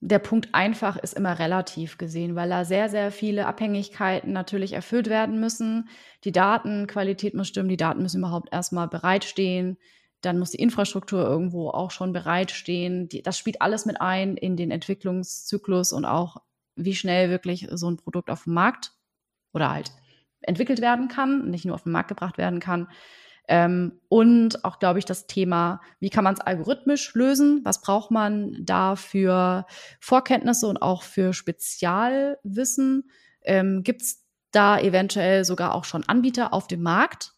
der 0.00 0.18
Punkt 0.18 0.50
einfach 0.52 0.96
ist 0.98 1.14
immer 1.14 1.38
relativ 1.38 1.96
gesehen, 1.96 2.36
weil 2.36 2.50
da 2.50 2.64
sehr, 2.64 2.90
sehr 2.90 3.10
viele 3.10 3.46
Abhängigkeiten 3.46 4.32
natürlich 4.32 4.74
erfüllt 4.74 5.08
werden 5.08 5.40
müssen. 5.40 5.88
Die 6.24 6.32
Datenqualität 6.32 7.34
muss 7.34 7.48
stimmen, 7.48 7.70
die 7.70 7.78
Daten 7.78 8.02
müssen 8.02 8.18
überhaupt 8.18 8.52
erstmal 8.52 8.86
bereitstehen. 8.86 9.78
Dann 10.24 10.38
muss 10.38 10.50
die 10.50 10.58
Infrastruktur 10.58 11.24
irgendwo 11.24 11.70
auch 11.70 11.90
schon 11.90 12.12
bereitstehen. 12.12 13.08
Die, 13.08 13.22
das 13.22 13.38
spielt 13.38 13.60
alles 13.62 13.86
mit 13.86 14.00
ein 14.00 14.36
in 14.36 14.56
den 14.56 14.70
Entwicklungszyklus 14.70 15.92
und 15.92 16.04
auch, 16.04 16.36
wie 16.76 16.94
schnell 16.94 17.30
wirklich 17.30 17.68
so 17.72 17.90
ein 17.90 17.96
Produkt 17.96 18.30
auf 18.30 18.44
dem 18.44 18.54
Markt 18.54 18.92
oder 19.52 19.70
halt 19.70 19.92
entwickelt 20.40 20.80
werden 20.80 21.08
kann, 21.08 21.50
nicht 21.50 21.64
nur 21.64 21.74
auf 21.74 21.84
den 21.84 21.92
Markt 21.92 22.08
gebracht 22.08 22.38
werden 22.38 22.60
kann. 22.60 22.88
Ähm, 23.46 24.00
und 24.08 24.64
auch, 24.64 24.78
glaube 24.78 24.98
ich, 24.98 25.04
das 25.04 25.26
Thema, 25.26 25.80
wie 26.00 26.10
kann 26.10 26.24
man 26.24 26.34
es 26.34 26.40
algorithmisch 26.40 27.14
lösen? 27.14 27.60
Was 27.64 27.82
braucht 27.82 28.10
man 28.10 28.56
da 28.64 28.96
für 28.96 29.66
Vorkenntnisse 30.00 30.66
und 30.66 30.78
auch 30.78 31.02
für 31.02 31.32
Spezialwissen? 31.34 33.10
Ähm, 33.42 33.82
Gibt 33.82 34.02
es 34.02 34.24
da 34.50 34.78
eventuell 34.78 35.44
sogar 35.44 35.74
auch 35.74 35.84
schon 35.84 36.04
Anbieter 36.04 36.54
auf 36.54 36.66
dem 36.68 36.82
Markt? 36.82 37.33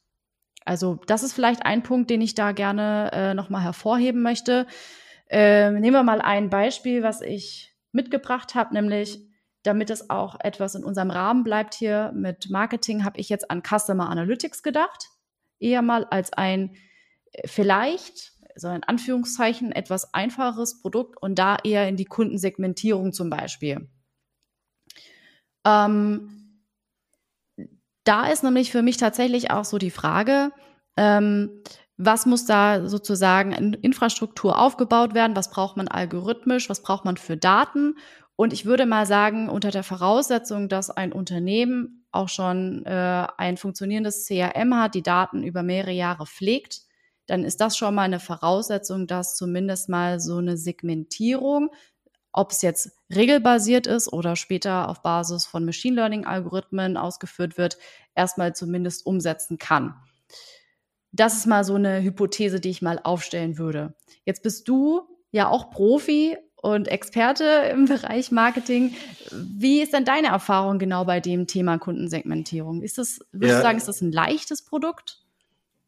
Also 0.66 1.00
das 1.06 1.22
ist 1.22 1.32
vielleicht 1.32 1.64
ein 1.64 1.82
Punkt, 1.82 2.10
den 2.10 2.20
ich 2.20 2.34
da 2.34 2.52
gerne 2.52 3.10
äh, 3.12 3.34
nochmal 3.34 3.62
hervorheben 3.62 4.22
möchte. 4.22 4.66
Ähm, 5.28 5.80
nehmen 5.80 5.94
wir 5.94 6.02
mal 6.02 6.20
ein 6.20 6.50
Beispiel, 6.50 7.02
was 7.02 7.20
ich 7.22 7.74
mitgebracht 7.92 8.54
habe, 8.54 8.74
nämlich 8.74 9.20
damit 9.62 9.90
es 9.90 10.10
auch 10.10 10.38
etwas 10.40 10.74
in 10.74 10.84
unserem 10.84 11.10
Rahmen 11.10 11.42
bleibt 11.42 11.74
hier 11.74 12.12
mit 12.14 12.50
Marketing, 12.50 13.04
habe 13.04 13.18
ich 13.18 13.28
jetzt 13.28 13.50
an 13.50 13.62
Customer 13.62 14.08
Analytics 14.08 14.62
gedacht 14.62 15.08
eher 15.58 15.82
mal 15.82 16.04
als 16.04 16.32
ein 16.32 16.76
äh, 17.32 17.46
vielleicht, 17.46 18.32
so 18.54 18.68
in 18.68 18.84
Anführungszeichen, 18.84 19.72
etwas 19.72 20.14
einfacheres 20.14 20.80
Produkt 20.80 21.20
und 21.20 21.38
da 21.38 21.56
eher 21.62 21.88
in 21.88 21.96
die 21.96 22.04
Kundensegmentierung 22.04 23.12
zum 23.12 23.28
Beispiel. 23.30 23.88
Ähm, 25.64 26.45
da 28.06 28.28
ist 28.28 28.42
nämlich 28.42 28.70
für 28.70 28.82
mich 28.82 28.96
tatsächlich 28.96 29.50
auch 29.50 29.64
so 29.64 29.78
die 29.78 29.90
Frage, 29.90 30.52
ähm, 30.96 31.62
was 31.98 32.26
muss 32.26 32.44
da 32.44 32.88
sozusagen 32.88 33.52
in 33.52 33.72
Infrastruktur 33.74 34.58
aufgebaut 34.58 35.14
werden? 35.14 35.36
Was 35.36 35.50
braucht 35.50 35.76
man 35.76 35.88
algorithmisch? 35.88 36.68
Was 36.68 36.82
braucht 36.82 37.04
man 37.04 37.16
für 37.16 37.36
Daten? 37.36 37.96
Und 38.36 38.52
ich 38.52 38.66
würde 38.66 38.84
mal 38.84 39.06
sagen, 39.06 39.48
unter 39.48 39.70
der 39.70 39.82
Voraussetzung, 39.82 40.68
dass 40.68 40.90
ein 40.90 41.12
Unternehmen 41.12 42.06
auch 42.12 42.28
schon 42.28 42.84
äh, 42.84 43.26
ein 43.38 43.56
funktionierendes 43.56 44.26
CRM 44.26 44.74
hat, 44.74 44.94
die 44.94 45.02
Daten 45.02 45.42
über 45.42 45.62
mehrere 45.62 45.92
Jahre 45.92 46.26
pflegt, 46.26 46.82
dann 47.26 47.44
ist 47.44 47.60
das 47.60 47.76
schon 47.76 47.94
mal 47.94 48.02
eine 48.02 48.20
Voraussetzung, 48.20 49.06
dass 49.06 49.36
zumindest 49.36 49.88
mal 49.88 50.20
so 50.20 50.36
eine 50.36 50.56
Segmentierung, 50.58 51.70
ob 52.36 52.52
es 52.52 52.62
jetzt 52.62 52.90
regelbasiert 53.12 53.86
ist 53.86 54.12
oder 54.12 54.36
später 54.36 54.88
auf 54.88 55.02
Basis 55.02 55.46
von 55.46 55.64
Machine 55.64 55.96
Learning-Algorithmen 55.96 56.96
ausgeführt 56.96 57.58
wird, 57.58 57.78
erstmal 58.14 58.54
zumindest 58.54 59.06
umsetzen 59.06 59.58
kann. 59.58 59.94
Das 61.12 61.34
ist 61.34 61.46
mal 61.46 61.64
so 61.64 61.74
eine 61.74 62.02
Hypothese, 62.02 62.60
die 62.60 62.70
ich 62.70 62.82
mal 62.82 63.00
aufstellen 63.02 63.58
würde. 63.58 63.94
Jetzt 64.24 64.42
bist 64.42 64.68
du 64.68 65.02
ja 65.30 65.48
auch 65.48 65.70
Profi 65.70 66.36
und 66.56 66.88
Experte 66.88 67.44
im 67.72 67.86
Bereich 67.86 68.30
Marketing. 68.30 68.94
Wie 69.30 69.80
ist 69.80 69.94
denn 69.94 70.04
deine 70.04 70.28
Erfahrung 70.28 70.78
genau 70.78 71.04
bei 71.04 71.20
dem 71.20 71.46
Thema 71.46 71.78
Kundensegmentierung? 71.78 72.82
Ist 72.82 72.98
das, 72.98 73.20
würdest 73.32 73.52
ja. 73.52 73.56
du 73.58 73.62
sagen, 73.62 73.78
ist 73.78 73.88
das 73.88 74.02
ein 74.02 74.12
leichtes 74.12 74.62
Produkt? 74.62 75.25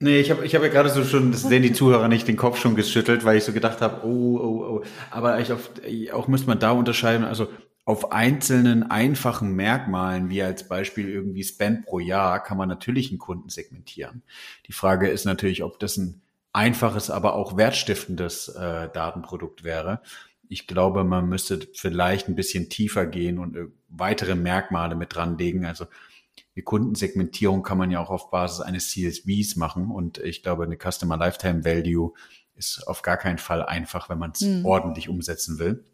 Nee, 0.00 0.20
ich 0.20 0.30
habe 0.30 0.46
ich 0.46 0.54
hab 0.54 0.62
ja 0.62 0.68
gerade 0.68 0.90
so 0.90 1.04
schon, 1.04 1.32
das 1.32 1.42
sehen 1.42 1.62
die 1.62 1.72
Zuhörer 1.72 2.06
nicht, 2.06 2.28
den 2.28 2.36
Kopf 2.36 2.60
schon 2.60 2.76
geschüttelt, 2.76 3.24
weil 3.24 3.36
ich 3.36 3.44
so 3.44 3.52
gedacht 3.52 3.80
habe, 3.80 4.06
oh, 4.06 4.38
oh, 4.38 4.76
oh. 4.76 4.82
Aber 5.10 5.40
ich 5.40 5.50
auf, 5.52 5.70
auch 6.12 6.28
müsste 6.28 6.46
man 6.46 6.60
da 6.60 6.70
unterscheiden, 6.70 7.24
also 7.24 7.48
auf 7.84 8.12
einzelnen 8.12 8.90
einfachen 8.90 9.54
Merkmalen, 9.56 10.28
wie 10.28 10.42
als 10.42 10.68
Beispiel 10.68 11.08
irgendwie 11.08 11.42
Spend 11.42 11.86
pro 11.86 11.98
Jahr, 11.98 12.42
kann 12.42 12.58
man 12.58 12.68
natürlich 12.68 13.08
einen 13.10 13.18
Kunden 13.18 13.48
segmentieren. 13.48 14.22
Die 14.66 14.72
Frage 14.72 15.08
ist 15.08 15.24
natürlich, 15.24 15.64
ob 15.64 15.80
das 15.80 15.96
ein 15.96 16.20
einfaches, 16.52 17.10
aber 17.10 17.34
auch 17.34 17.56
wertstiftendes 17.56 18.48
äh, 18.48 18.88
Datenprodukt 18.92 19.64
wäre. 19.64 20.00
Ich 20.48 20.66
glaube, 20.66 21.02
man 21.02 21.28
müsste 21.28 21.66
vielleicht 21.72 22.28
ein 22.28 22.36
bisschen 22.36 22.68
tiefer 22.68 23.06
gehen 23.06 23.38
und 23.38 23.56
äh, 23.56 23.66
weitere 23.88 24.34
Merkmale 24.34 24.94
mit 24.94 25.14
dranlegen. 25.14 25.64
Also 25.64 25.86
die 26.58 26.64
Kundensegmentierung 26.64 27.62
kann 27.62 27.78
man 27.78 27.92
ja 27.92 28.00
auch 28.00 28.10
auf 28.10 28.32
Basis 28.32 28.60
eines 28.60 28.90
CSVs 28.90 29.54
machen. 29.54 29.92
Und 29.92 30.18
ich 30.18 30.42
glaube, 30.42 30.64
eine 30.64 30.76
Customer 30.76 31.16
Lifetime 31.16 31.64
Value 31.64 32.14
ist 32.56 32.82
auf 32.88 33.02
gar 33.02 33.16
keinen 33.16 33.38
Fall 33.38 33.64
einfach, 33.64 34.08
wenn 34.08 34.18
man 34.18 34.32
es 34.32 34.40
mhm. 34.40 34.66
ordentlich 34.66 35.08
umsetzen 35.08 35.60
will. 35.60 35.84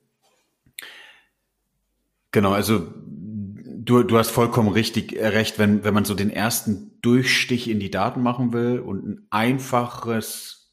Genau, 2.33 2.53
also 2.53 2.95
du, 2.97 4.05
du 4.05 4.17
hast 4.17 4.31
vollkommen 4.31 4.69
richtig 4.71 5.15
äh, 5.15 5.27
recht, 5.27 5.59
wenn, 5.59 5.85
wenn 5.85 5.93
man 5.93 6.07
so 6.07 6.15
den 6.15 6.31
ersten 6.31 6.99
Durchstich 7.03 7.69
in 7.69 7.79
die 7.79 7.91
Daten 7.91 8.23
machen 8.23 8.55
will 8.55 8.79
und 8.79 9.07
ein 9.07 9.27
einfaches 9.29 10.73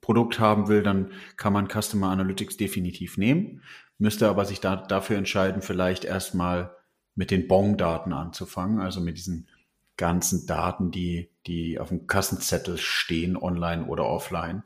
Produkt 0.00 0.40
haben 0.40 0.68
will, 0.68 0.82
dann 0.82 1.10
kann 1.36 1.52
man 1.52 1.68
Customer 1.68 2.08
Analytics 2.08 2.56
definitiv 2.56 3.18
nehmen, 3.18 3.60
müsste 3.98 4.26
aber 4.30 4.46
sich 4.46 4.60
da, 4.60 4.76
dafür 4.76 5.18
entscheiden, 5.18 5.60
vielleicht 5.60 6.06
erstmal 6.06 6.74
mit 7.14 7.30
den 7.30 7.48
Bong-Daten 7.48 8.12
anzufangen, 8.12 8.80
also 8.80 9.00
mit 9.00 9.18
diesen 9.18 9.48
ganzen 9.96 10.46
Daten, 10.46 10.90
die, 10.90 11.28
die 11.46 11.78
auf 11.78 11.88
dem 11.88 12.06
Kassenzettel 12.06 12.78
stehen, 12.78 13.36
online 13.36 13.86
oder 13.86 14.06
offline 14.06 14.62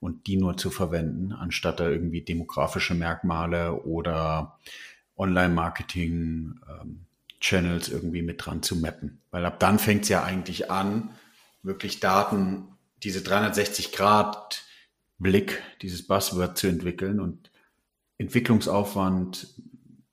und 0.00 0.26
die 0.26 0.36
nur 0.36 0.56
zu 0.56 0.70
verwenden, 0.70 1.32
anstatt 1.32 1.80
da 1.80 1.88
irgendwie 1.88 2.22
demografische 2.22 2.94
Merkmale 2.94 3.82
oder 3.84 4.58
Online-Marketing, 5.16 6.60
ähm, 6.68 7.06
irgendwie 7.42 8.22
mit 8.22 8.44
dran 8.44 8.62
zu 8.62 8.76
mappen. 8.76 9.20
Weil 9.30 9.46
ab 9.46 9.60
dann 9.60 9.78
fängt 9.78 10.02
es 10.04 10.08
ja 10.08 10.24
eigentlich 10.24 10.70
an, 10.70 11.10
wirklich 11.62 12.00
Daten, 12.00 12.64
diese 13.02 13.20
360-Grad-Blick, 13.20 15.62
dieses 15.82 16.06
Buzzword 16.06 16.56
zu 16.58 16.68
entwickeln 16.68 17.20
und 17.20 17.50
Entwicklungsaufwand, 18.18 19.48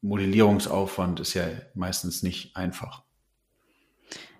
Modellierungsaufwand 0.01 1.19
ist 1.19 1.33
ja 1.33 1.45
meistens 1.73 2.23
nicht 2.23 2.55
einfach. 2.55 3.03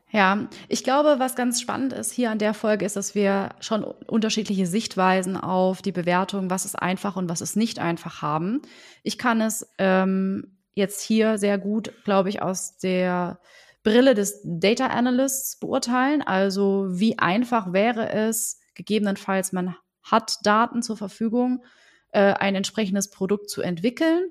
Ja, 0.09 0.47
ich 0.69 0.85
glaube, 0.85 1.15
was 1.17 1.35
ganz 1.35 1.59
spannend 1.59 1.91
ist 1.91 2.13
hier 2.13 2.31
an 2.31 2.39
der 2.39 2.53
Folge, 2.53 2.85
ist, 2.85 2.95
dass 2.95 3.13
wir 3.13 3.49
schon 3.59 3.83
unterschiedliche 3.83 4.65
Sichtweisen 4.65 5.35
auf 5.35 5.81
die 5.81 5.91
Bewertung, 5.91 6.49
was 6.49 6.63
ist 6.63 6.75
einfach 6.75 7.17
und 7.17 7.27
was 7.27 7.41
ist 7.41 7.57
nicht 7.57 7.79
einfach 7.79 8.21
haben. 8.21 8.61
Ich 9.03 9.17
kann 9.17 9.41
es 9.41 9.69
ähm, 9.77 10.57
jetzt 10.75 11.01
hier 11.01 11.37
sehr 11.37 11.57
gut, 11.57 11.91
glaube 12.05 12.29
ich, 12.29 12.41
aus 12.41 12.77
der 12.77 13.39
Brille 13.83 14.13
des 14.13 14.41
Data 14.45 14.87
Analysts 14.87 15.59
beurteilen. 15.59 16.21
Also 16.21 16.87
wie 16.89 17.19
einfach 17.19 17.73
wäre 17.73 18.09
es, 18.09 18.59
gegebenenfalls 18.75 19.51
man 19.51 19.75
hat 20.03 20.37
Daten 20.43 20.81
zur 20.81 20.95
Verfügung, 20.95 21.65
äh, 22.11 22.33
ein 22.33 22.55
entsprechendes 22.55 23.09
Produkt 23.09 23.49
zu 23.49 23.61
entwickeln. 23.61 24.29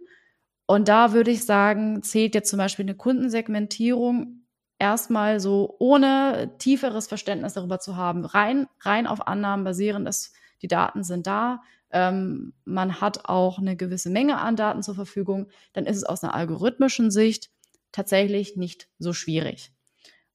Und 0.66 0.88
da 0.88 1.12
würde 1.12 1.30
ich 1.30 1.44
sagen, 1.44 2.02
zählt 2.02 2.34
jetzt 2.34 2.50
zum 2.50 2.58
Beispiel 2.58 2.84
eine 2.84 2.96
Kundensegmentierung 2.96 4.42
erstmal 4.78 5.40
so 5.40 5.76
ohne 5.78 6.54
tieferes 6.58 7.06
Verständnis 7.06 7.54
darüber 7.54 7.78
zu 7.78 7.96
haben, 7.96 8.24
rein, 8.24 8.66
rein 8.80 9.06
auf 9.06 9.26
Annahmen 9.26 9.64
basierend, 9.64 10.06
dass 10.06 10.32
die 10.62 10.68
Daten 10.68 11.02
sind 11.04 11.26
da, 11.26 11.62
ähm, 11.90 12.52
man 12.64 13.00
hat 13.00 13.28
auch 13.28 13.58
eine 13.58 13.76
gewisse 13.76 14.10
Menge 14.10 14.38
an 14.38 14.56
Daten 14.56 14.82
zur 14.82 14.94
Verfügung, 14.94 15.48
dann 15.72 15.86
ist 15.86 15.96
es 15.96 16.04
aus 16.04 16.22
einer 16.22 16.34
algorithmischen 16.34 17.10
Sicht 17.10 17.50
tatsächlich 17.92 18.56
nicht 18.56 18.88
so 18.98 19.12
schwierig. 19.12 19.72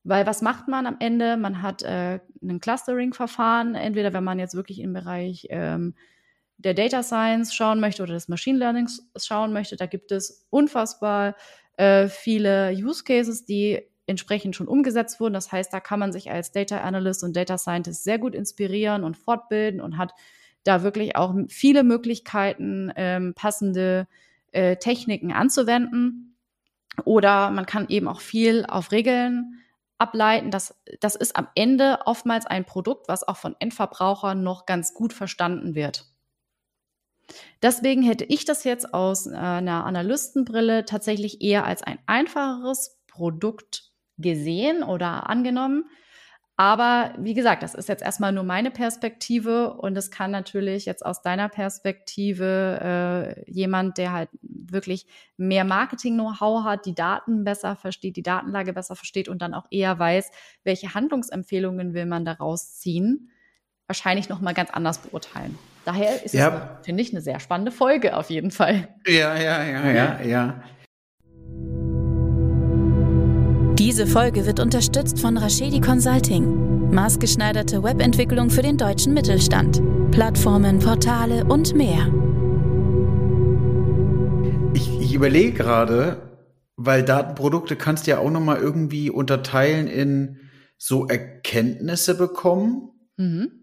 Weil 0.03 0.25
was 0.25 0.41
macht 0.41 0.67
man 0.67 0.87
am 0.87 0.97
Ende? 0.99 1.37
Man 1.37 1.61
hat 1.61 1.83
äh, 1.83 2.19
ein 2.41 2.59
Clustering-Verfahren, 2.59 3.75
entweder 3.75 4.13
wenn 4.13 4.23
man 4.23 4.39
jetzt 4.39 4.55
wirklich 4.55 4.79
im 4.79 4.93
Bereich 4.93 5.47
ähm, 5.49 5.93
der 6.61 6.73
Data 6.73 7.03
Science 7.03 7.53
schauen 7.53 7.79
möchte 7.79 8.03
oder 8.03 8.13
des 8.13 8.27
Machine 8.27 8.57
Learnings 8.57 9.09
schauen 9.15 9.53
möchte, 9.53 9.75
da 9.75 9.85
gibt 9.85 10.11
es 10.11 10.45
unfassbar 10.49 11.35
äh, 11.77 12.07
viele 12.07 12.71
Use 12.71 13.03
Cases, 13.03 13.45
die 13.45 13.81
entsprechend 14.05 14.55
schon 14.55 14.67
umgesetzt 14.67 15.19
wurden. 15.19 15.33
Das 15.33 15.51
heißt, 15.51 15.73
da 15.73 15.79
kann 15.79 15.99
man 15.99 16.11
sich 16.11 16.31
als 16.31 16.51
Data 16.51 16.81
Analyst 16.81 17.23
und 17.23 17.35
Data 17.35 17.57
Scientist 17.57 18.03
sehr 18.03 18.19
gut 18.19 18.35
inspirieren 18.35 19.03
und 19.03 19.17
fortbilden 19.17 19.81
und 19.81 19.97
hat 19.97 20.13
da 20.63 20.83
wirklich 20.83 21.15
auch 21.15 21.33
viele 21.47 21.83
Möglichkeiten, 21.83 22.91
ähm, 22.95 23.33
passende 23.33 24.07
äh, 24.51 24.75
Techniken 24.77 25.31
anzuwenden. 25.31 26.37
Oder 27.05 27.51
man 27.51 27.65
kann 27.65 27.87
eben 27.89 28.07
auch 28.07 28.21
viel 28.21 28.65
auf 28.65 28.91
Regeln 28.91 29.61
ableiten. 29.97 30.51
Das, 30.51 30.75
das 30.99 31.15
ist 31.15 31.35
am 31.35 31.47
Ende 31.55 31.99
oftmals 32.05 32.45
ein 32.45 32.65
Produkt, 32.65 33.07
was 33.07 33.27
auch 33.27 33.37
von 33.37 33.55
Endverbrauchern 33.59 34.43
noch 34.43 34.65
ganz 34.65 34.93
gut 34.93 35.13
verstanden 35.13 35.73
wird. 35.73 36.10
Deswegen 37.61 38.03
hätte 38.03 38.25
ich 38.25 38.45
das 38.45 38.63
jetzt 38.63 38.93
aus 38.93 39.27
äh, 39.27 39.35
einer 39.35 39.85
Analystenbrille 39.85 40.85
tatsächlich 40.85 41.41
eher 41.41 41.65
als 41.65 41.83
ein 41.83 41.99
einfacheres 42.05 42.99
Produkt 43.07 43.91
gesehen 44.17 44.83
oder 44.83 45.29
angenommen. 45.29 45.85
Aber 46.57 47.15
wie 47.17 47.33
gesagt, 47.33 47.63
das 47.63 47.73
ist 47.73 47.89
jetzt 47.89 48.03
erstmal 48.03 48.31
nur 48.31 48.43
meine 48.43 48.69
Perspektive 48.69 49.73
und 49.73 49.97
es 49.97 50.11
kann 50.11 50.29
natürlich 50.29 50.85
jetzt 50.85 51.03
aus 51.03 51.23
deiner 51.23 51.49
Perspektive 51.49 53.35
äh, 53.47 53.51
jemand, 53.51 53.97
der 53.97 54.11
halt 54.11 54.29
wirklich 54.43 55.07
mehr 55.37 55.63
Marketing-Know-how 55.63 56.63
hat, 56.63 56.85
die 56.85 56.93
Daten 56.93 57.43
besser 57.43 57.75
versteht, 57.75 58.15
die 58.15 58.21
Datenlage 58.21 58.73
besser 58.73 58.95
versteht 58.95 59.27
und 59.27 59.41
dann 59.41 59.55
auch 59.55 59.65
eher 59.71 59.97
weiß, 59.97 60.29
welche 60.63 60.93
Handlungsempfehlungen 60.93 61.95
will 61.95 62.05
man 62.05 62.25
daraus 62.25 62.75
ziehen, 62.75 63.31
wahrscheinlich 63.87 64.29
noch 64.29 64.39
mal 64.39 64.53
ganz 64.53 64.69
anders 64.69 64.99
beurteilen. 64.99 65.57
Daher 65.85 66.23
ist 66.23 66.33
ja. 66.33 66.77
es, 66.79 66.85
finde 66.85 67.01
ich, 67.01 67.11
eine 67.11 67.21
sehr 67.21 67.39
spannende 67.39 67.71
Folge 67.71 68.15
auf 68.15 68.29
jeden 68.29 68.51
Fall. 68.51 68.87
Ja, 69.07 69.35
ja, 69.35 69.63
ja, 69.63 69.91
ja, 69.91 70.21
ja. 70.21 70.63
Diese 73.79 74.05
Folge 74.05 74.45
wird 74.45 74.59
unterstützt 74.59 75.19
von 75.19 75.37
Rashedi 75.37 75.81
Consulting. 75.81 76.91
Maßgeschneiderte 76.91 77.83
Webentwicklung 77.83 78.51
für 78.51 78.61
den 78.61 78.77
deutschen 78.77 79.13
Mittelstand. 79.13 79.81
Plattformen, 80.11 80.79
Portale 80.79 81.45
und 81.45 81.73
mehr. 81.73 82.11
Ich, 84.75 85.01
ich 85.01 85.15
überlege 85.15 85.53
gerade, 85.53 86.21
weil 86.75 87.03
Datenprodukte 87.03 87.75
kannst 87.75 88.05
du 88.05 88.11
ja 88.11 88.19
auch 88.19 88.29
noch 88.29 88.39
mal 88.39 88.57
irgendwie 88.57 89.09
unterteilen 89.09 89.87
in 89.87 90.37
so 90.77 91.07
Erkenntnisse 91.07 92.15
bekommen. 92.15 92.91
Mhm. 93.17 93.60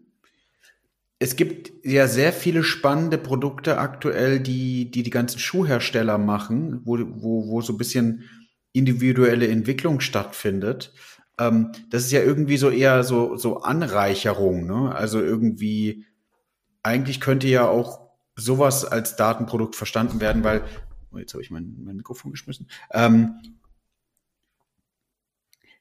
Es 1.21 1.35
gibt 1.35 1.73
ja 1.85 2.07
sehr 2.07 2.33
viele 2.33 2.63
spannende 2.63 3.19
Produkte 3.19 3.79
aktuell, 3.79 4.39
die 4.39 4.91
die, 4.91 5.03
die 5.03 5.11
ganzen 5.11 5.39
Schuhhersteller 5.39 6.17
machen, 6.17 6.81
wo, 6.85 6.99
wo, 6.99 7.49
wo 7.49 7.61
so 7.61 7.73
ein 7.73 7.79
bisschen 7.79 8.25
individuelle 8.73 9.49
Entwicklung 9.49 10.01
stattfindet. 10.01 10.93
Ähm, 11.39 11.73
das 11.91 12.05
ist 12.05 12.13
ja 12.13 12.21
irgendwie 12.21 12.57
so 12.57 12.71
eher 12.71 13.03
so, 13.03 13.37
so 13.37 13.63
Anreicherung, 13.63 14.67
ne? 14.67 14.95
Also 14.95 15.21
irgendwie, 15.21 16.05
eigentlich 16.83 17.21
könnte 17.21 17.49
ja 17.49 17.67
auch 17.67 18.09
sowas 18.37 18.85
als 18.85 19.17
Datenprodukt 19.17 19.75
verstanden 19.75 20.21
werden, 20.21 20.45
weil 20.45 20.63
oh, 21.11 21.19
jetzt 21.19 21.33
habe 21.33 21.43
ich 21.43 21.51
mein, 21.51 21.77
mein 21.83 21.97
Mikrofon 21.97 22.31
geschmissen. 22.31 22.69
Ähm, 22.93 23.35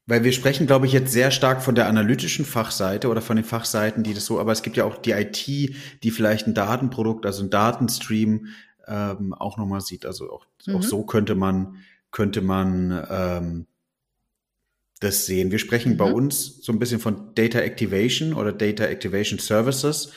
weil 0.08 0.24
wir 0.24 0.32
sprechen, 0.32 0.68
glaube 0.68 0.86
ich, 0.86 0.94
jetzt 0.94 1.12
sehr 1.12 1.32
stark 1.32 1.62
von 1.62 1.76
der 1.76 1.88
analytischen 1.88 2.46
Fachseite 2.46 3.10
oder 3.10 3.22
von 3.22 3.36
den 3.36 3.46
Fachseiten, 3.46 4.04
die 4.04 4.14
das 4.14 4.26
so, 4.26 4.40
aber 4.40 4.54
es 4.54 4.64
gibt 4.64 4.78
ja 4.78 4.86
auch 4.86 4.98
die 4.98 5.12
IT, 5.12 5.46
die 5.46 6.12
vielleicht 6.12 6.48
ein 6.48 6.54
Datenprodukt, 6.54 7.26
also 7.26 7.44
ein 7.44 7.50
Datenstream 7.50 8.48
ähm, 8.88 9.34
auch 9.34 9.58
nochmal 9.58 9.82
sieht. 9.82 10.06
Also 10.06 10.32
auch, 10.32 10.46
mhm. 10.66 10.78
auch 10.78 10.84
so 10.84 11.04
könnte 11.04 11.36
man, 11.36 11.76
könnte 12.12 12.42
man 12.42 13.06
ähm, 13.10 13.66
das 15.02 15.26
sehen. 15.26 15.52
Wir 15.52 15.60
sprechen 15.60 15.94
mhm. 15.94 15.98
bei 15.98 16.12
uns 16.12 16.64
so 16.64 16.72
ein 16.72 16.80
bisschen 16.80 17.02
von 17.02 17.36
Data 17.36 17.60
Activation 17.60 18.34
oder 18.34 18.54
Data 18.54 18.86
Activation 18.86 19.40
Services. 19.40 20.14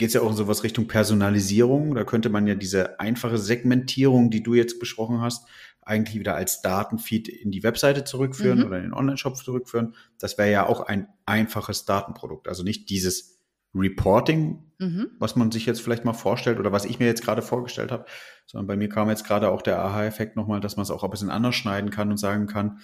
Geht 0.00 0.08
es 0.08 0.14
ja 0.14 0.22
auch 0.22 0.30
in 0.30 0.36
sowas 0.36 0.64
Richtung 0.64 0.88
Personalisierung. 0.88 1.94
Da 1.94 2.04
könnte 2.04 2.30
man 2.30 2.46
ja 2.46 2.54
diese 2.54 2.98
einfache 3.00 3.36
Segmentierung, 3.36 4.30
die 4.30 4.42
du 4.42 4.54
jetzt 4.54 4.78
besprochen 4.78 5.20
hast, 5.20 5.46
eigentlich 5.82 6.18
wieder 6.18 6.36
als 6.36 6.62
Datenfeed 6.62 7.28
in 7.28 7.50
die 7.50 7.62
Webseite 7.62 8.04
zurückführen 8.04 8.60
mhm. 8.60 8.64
oder 8.64 8.78
in 8.78 8.84
den 8.84 8.94
Online-Shop 8.94 9.36
zurückführen. 9.36 9.94
Das 10.18 10.38
wäre 10.38 10.50
ja 10.50 10.66
auch 10.66 10.80
ein 10.80 11.08
einfaches 11.26 11.84
Datenprodukt. 11.84 12.48
Also 12.48 12.62
nicht 12.62 12.88
dieses 12.88 13.42
Reporting, 13.74 14.64
mhm. 14.78 15.10
was 15.18 15.36
man 15.36 15.52
sich 15.52 15.66
jetzt 15.66 15.82
vielleicht 15.82 16.06
mal 16.06 16.14
vorstellt 16.14 16.58
oder 16.58 16.72
was 16.72 16.86
ich 16.86 16.98
mir 16.98 17.04
jetzt 17.04 17.22
gerade 17.22 17.42
vorgestellt 17.42 17.92
habe, 17.92 18.06
sondern 18.46 18.68
bei 18.68 18.78
mir 18.78 18.88
kam 18.88 19.10
jetzt 19.10 19.26
gerade 19.26 19.50
auch 19.50 19.60
der 19.60 19.80
Aha-Effekt 19.80 20.34
nochmal, 20.34 20.62
dass 20.62 20.78
man 20.78 20.84
es 20.84 20.90
auch 20.90 21.04
ein 21.04 21.10
bisschen 21.10 21.28
anders 21.28 21.56
schneiden 21.56 21.90
kann 21.90 22.10
und 22.10 22.16
sagen 22.16 22.46
kann, 22.46 22.78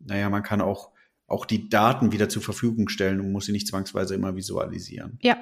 naja, 0.00 0.28
man 0.28 0.42
kann 0.42 0.60
auch, 0.60 0.90
auch 1.26 1.46
die 1.46 1.70
Daten 1.70 2.12
wieder 2.12 2.28
zur 2.28 2.42
Verfügung 2.42 2.90
stellen 2.90 3.20
und 3.20 3.32
muss 3.32 3.46
sie 3.46 3.52
nicht 3.52 3.68
zwangsweise 3.68 4.14
immer 4.14 4.36
visualisieren. 4.36 5.18
Ja, 5.22 5.38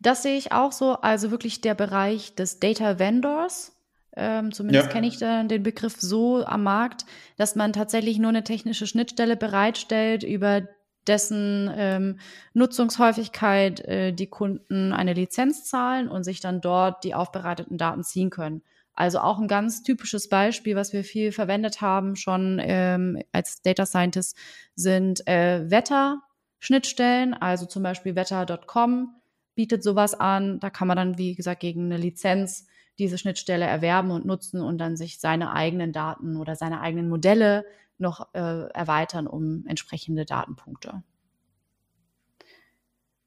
das 0.00 0.22
sehe 0.22 0.36
ich 0.36 0.52
auch 0.52 0.72
so. 0.72 0.94
Also 0.94 1.30
wirklich 1.30 1.60
der 1.60 1.74
Bereich 1.74 2.34
des 2.34 2.58
Data 2.58 2.98
Vendors. 2.98 3.76
Ähm, 4.16 4.50
zumindest 4.50 4.86
ja. 4.86 4.92
kenne 4.92 5.06
ich 5.06 5.18
da 5.18 5.44
den 5.44 5.62
Begriff 5.62 6.00
so 6.00 6.44
am 6.44 6.64
Markt, 6.64 7.04
dass 7.36 7.54
man 7.54 7.72
tatsächlich 7.72 8.18
nur 8.18 8.30
eine 8.30 8.42
technische 8.42 8.86
Schnittstelle 8.86 9.36
bereitstellt, 9.36 10.24
über 10.24 10.62
dessen 11.06 11.70
ähm, 11.76 12.18
Nutzungshäufigkeit 12.52 13.80
äh, 13.80 14.12
die 14.12 14.26
Kunden 14.26 14.92
eine 14.92 15.12
Lizenz 15.12 15.64
zahlen 15.64 16.08
und 16.08 16.24
sich 16.24 16.40
dann 16.40 16.60
dort 16.60 17.04
die 17.04 17.14
aufbereiteten 17.14 17.78
Daten 17.78 18.02
ziehen 18.02 18.30
können. 18.30 18.62
Also 18.94 19.20
auch 19.20 19.38
ein 19.38 19.48
ganz 19.48 19.82
typisches 19.82 20.28
Beispiel, 20.28 20.76
was 20.76 20.92
wir 20.92 21.04
viel 21.04 21.32
verwendet 21.32 21.80
haben 21.80 22.16
schon 22.16 22.60
ähm, 22.62 23.22
als 23.32 23.62
Data 23.62 23.86
Scientist, 23.86 24.36
sind 24.74 25.26
äh, 25.26 25.70
Wetterschnittstellen, 25.70 27.32
also 27.34 27.66
zum 27.66 27.82
Beispiel 27.82 28.14
wetter.com 28.14 29.19
bietet 29.54 29.82
sowas 29.82 30.14
an. 30.14 30.60
Da 30.60 30.70
kann 30.70 30.88
man 30.88 30.96
dann, 30.96 31.18
wie 31.18 31.34
gesagt, 31.34 31.60
gegen 31.60 31.86
eine 31.86 31.96
Lizenz 31.96 32.66
diese 32.98 33.18
Schnittstelle 33.18 33.64
erwerben 33.64 34.10
und 34.10 34.26
nutzen 34.26 34.60
und 34.60 34.78
dann 34.78 34.96
sich 34.96 35.20
seine 35.20 35.52
eigenen 35.52 35.92
Daten 35.92 36.36
oder 36.36 36.54
seine 36.54 36.80
eigenen 36.80 37.08
Modelle 37.08 37.64
noch 37.98 38.34
äh, 38.34 38.68
erweitern 38.70 39.26
um 39.26 39.64
entsprechende 39.66 40.24
Datenpunkte. 40.24 41.02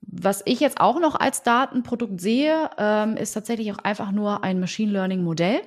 Was 0.02 0.44
ich 0.46 0.60
jetzt 0.60 0.80
auch 0.80 1.00
noch 1.00 1.16
als 1.16 1.44
Datenprodukt 1.44 2.20
sehe, 2.20 2.70
ähm, 2.78 3.18
ist 3.18 3.34
tatsächlich 3.34 3.72
auch 3.72 3.80
einfach 3.80 4.12
nur 4.12 4.44
ein 4.44 4.60
Machine 4.60 4.92
Learning 4.92 5.24
Modell. 5.24 5.62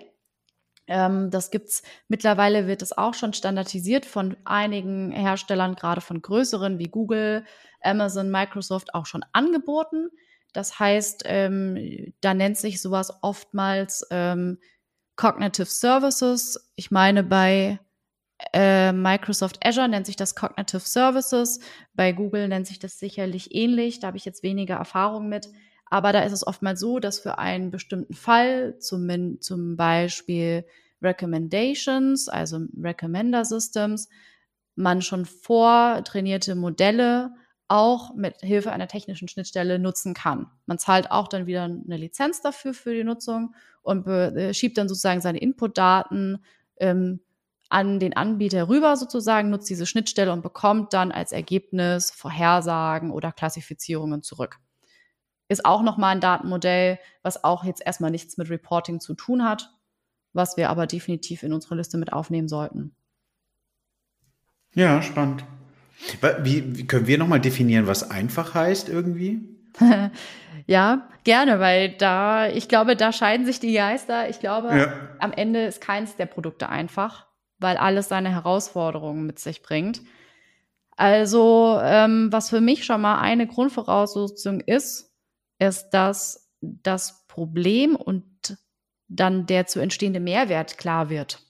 Ähm, 0.86 1.30
das 1.30 1.50
gibt's 1.50 1.82
mittlerweile 2.08 2.66
wird 2.66 2.82
es 2.82 2.96
auch 2.96 3.14
schon 3.14 3.32
standardisiert 3.32 4.06
von 4.06 4.36
einigen 4.44 5.10
Herstellern, 5.10 5.74
gerade 5.74 6.00
von 6.00 6.22
größeren 6.22 6.78
wie 6.78 6.88
Google, 6.88 7.44
Amazon, 7.80 8.30
Microsoft 8.30 8.94
auch 8.94 9.06
schon 9.06 9.24
angeboten. 9.32 10.10
Das 10.56 10.78
heißt, 10.80 11.24
ähm, 11.26 12.14
da 12.22 12.32
nennt 12.32 12.56
sich 12.56 12.80
sowas 12.80 13.12
oftmals 13.20 14.06
ähm, 14.10 14.58
Cognitive 15.16 15.66
Services. 15.66 16.72
Ich 16.76 16.90
meine, 16.90 17.22
bei 17.22 17.78
äh, 18.54 18.92
Microsoft 18.92 19.58
Azure 19.62 19.88
nennt 19.88 20.06
sich 20.06 20.16
das 20.16 20.34
Cognitive 20.34 20.80
Services. 20.80 21.60
Bei 21.92 22.12
Google 22.12 22.48
nennt 22.48 22.66
sich 22.66 22.78
das 22.78 22.98
sicherlich 22.98 23.54
ähnlich. 23.54 24.00
Da 24.00 24.06
habe 24.06 24.16
ich 24.16 24.24
jetzt 24.24 24.42
weniger 24.42 24.76
Erfahrung 24.76 25.28
mit. 25.28 25.50
Aber 25.90 26.12
da 26.12 26.20
ist 26.20 26.32
es 26.32 26.46
oftmals 26.46 26.80
so, 26.80 27.00
dass 27.00 27.18
für 27.18 27.38
einen 27.38 27.70
bestimmten 27.70 28.14
Fall, 28.14 28.78
zum, 28.78 29.40
zum 29.40 29.76
Beispiel 29.76 30.64
Recommendations, 31.02 32.28
also 32.30 32.60
Recommender 32.82 33.44
Systems, 33.44 34.08
man 34.74 35.02
schon 35.02 35.26
vortrainierte 35.26 36.54
Modelle 36.54 37.34
auch 37.68 38.14
mit 38.14 38.40
Hilfe 38.40 38.72
einer 38.72 38.88
technischen 38.88 39.28
Schnittstelle 39.28 39.78
nutzen 39.78 40.14
kann. 40.14 40.46
Man 40.66 40.78
zahlt 40.78 41.10
auch 41.10 41.28
dann 41.28 41.46
wieder 41.46 41.64
eine 41.64 41.96
Lizenz 41.96 42.40
dafür 42.40 42.74
für 42.74 42.94
die 42.94 43.04
Nutzung 43.04 43.54
und 43.82 44.06
äh, 44.06 44.54
schiebt 44.54 44.78
dann 44.78 44.88
sozusagen 44.88 45.20
seine 45.20 45.38
Inputdaten 45.38 46.44
ähm, 46.78 47.20
an 47.68 47.98
den 47.98 48.16
Anbieter 48.16 48.68
rüber 48.68 48.96
sozusagen, 48.96 49.50
nutzt 49.50 49.68
diese 49.68 49.86
Schnittstelle 49.86 50.32
und 50.32 50.42
bekommt 50.42 50.92
dann 50.92 51.10
als 51.10 51.32
Ergebnis 51.32 52.10
Vorhersagen 52.10 53.10
oder 53.10 53.32
Klassifizierungen 53.32 54.22
zurück. 54.22 54.58
Ist 55.48 55.64
auch 55.64 55.82
nochmal 55.82 56.14
ein 56.14 56.20
Datenmodell, 56.20 56.98
was 57.22 57.42
auch 57.44 57.64
jetzt 57.64 57.84
erstmal 57.84 58.10
nichts 58.10 58.36
mit 58.36 58.50
Reporting 58.50 59.00
zu 59.00 59.14
tun 59.14 59.44
hat, 59.44 59.72
was 60.32 60.56
wir 60.56 60.70
aber 60.70 60.86
definitiv 60.86 61.42
in 61.42 61.52
unsere 61.52 61.74
Liste 61.76 61.98
mit 61.98 62.12
aufnehmen 62.12 62.48
sollten. 62.48 62.94
Ja, 64.74 65.02
spannend. 65.02 65.44
Wie, 66.42 66.76
wie 66.76 66.86
können 66.86 67.06
wir 67.06 67.18
nochmal 67.18 67.40
definieren, 67.40 67.86
was 67.86 68.10
einfach 68.10 68.54
heißt 68.54 68.88
irgendwie? 68.88 69.48
ja, 70.66 71.08
gerne, 71.24 71.60
weil 71.60 71.90
da, 71.90 72.48
ich 72.48 72.68
glaube, 72.68 72.96
da 72.96 73.12
scheiden 73.12 73.46
sich 73.46 73.60
die 73.60 73.72
Geister. 73.72 74.28
Ich 74.28 74.40
glaube, 74.40 74.76
ja. 74.76 74.92
am 75.18 75.32
Ende 75.32 75.64
ist 75.64 75.80
keins 75.80 76.16
der 76.16 76.26
Produkte 76.26 76.68
einfach 76.68 77.26
weil 77.58 77.76
alles 77.76 78.08
seine 78.08 78.30
Herausforderungen 78.30 79.26
mit 79.26 79.38
sich 79.38 79.62
bringt. 79.62 80.02
Also, 80.96 81.78
ähm, 81.82 82.28
was 82.30 82.50
für 82.50 82.60
mich 82.60 82.84
schon 82.84 83.00
mal 83.00 83.20
eine 83.20 83.46
Grundvoraussetzung 83.46 84.60
ist, 84.60 85.12
ist, 85.58 85.90
dass 85.90 86.50
das 86.60 87.26
Problem 87.28 87.96
und 87.96 88.24
dann 89.08 89.46
der 89.46 89.66
zu 89.66 89.80
entstehende 89.80 90.20
Mehrwert 90.20 90.78
klar 90.78 91.10
wird. 91.10 91.42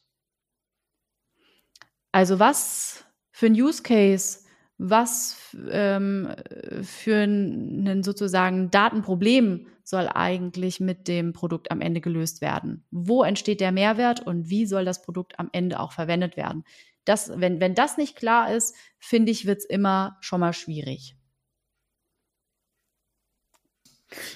Also 2.13 2.39
was 2.39 3.05
für 3.37 3.47
ein 3.47 3.53
Use 3.53 3.83
Case, 3.83 4.39
was 4.79 5.55
ähm, 5.71 6.35
für 6.83 7.17
ein 7.17 8.03
sozusagen 8.03 8.71
Datenproblem 8.71 9.67
soll 9.85 10.09
eigentlich 10.09 10.81
mit 10.81 11.07
dem 11.07 11.35
Produkt 11.35 11.71
am 11.71 11.83
Ende 11.83 12.01
gelöst 12.01 12.41
werden? 12.41 12.87
Wo 12.91 13.23
entsteht 13.25 13.61
der 13.61 13.73
Mehrwert 13.73 14.27
und 14.27 14.49
wie 14.49 14.65
soll 14.65 14.87
das 14.87 15.03
Produkt 15.03 15.39
am 15.39 15.51
Ende 15.53 15.81
auch 15.81 15.93
verwendet 15.93 16.39
werden? 16.39 16.65
Das, 17.05 17.31
wenn, 17.35 17.61
wenn 17.61 17.75
das 17.75 17.99
nicht 17.99 18.17
klar 18.17 18.51
ist, 18.55 18.75
finde 18.99 19.33
ich, 19.33 19.45
wird 19.45 19.59
es 19.59 19.65
immer 19.67 20.17
schon 20.23 20.41
mal 20.41 20.55
schwierig. 20.55 21.15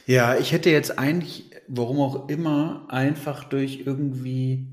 Ja, 0.04 0.36
ich 0.36 0.52
hätte 0.52 0.68
jetzt 0.68 0.98
eigentlich, 0.98 1.50
warum 1.68 2.00
auch 2.00 2.28
immer, 2.28 2.84
einfach 2.90 3.44
durch 3.44 3.84
irgendwie 3.86 4.66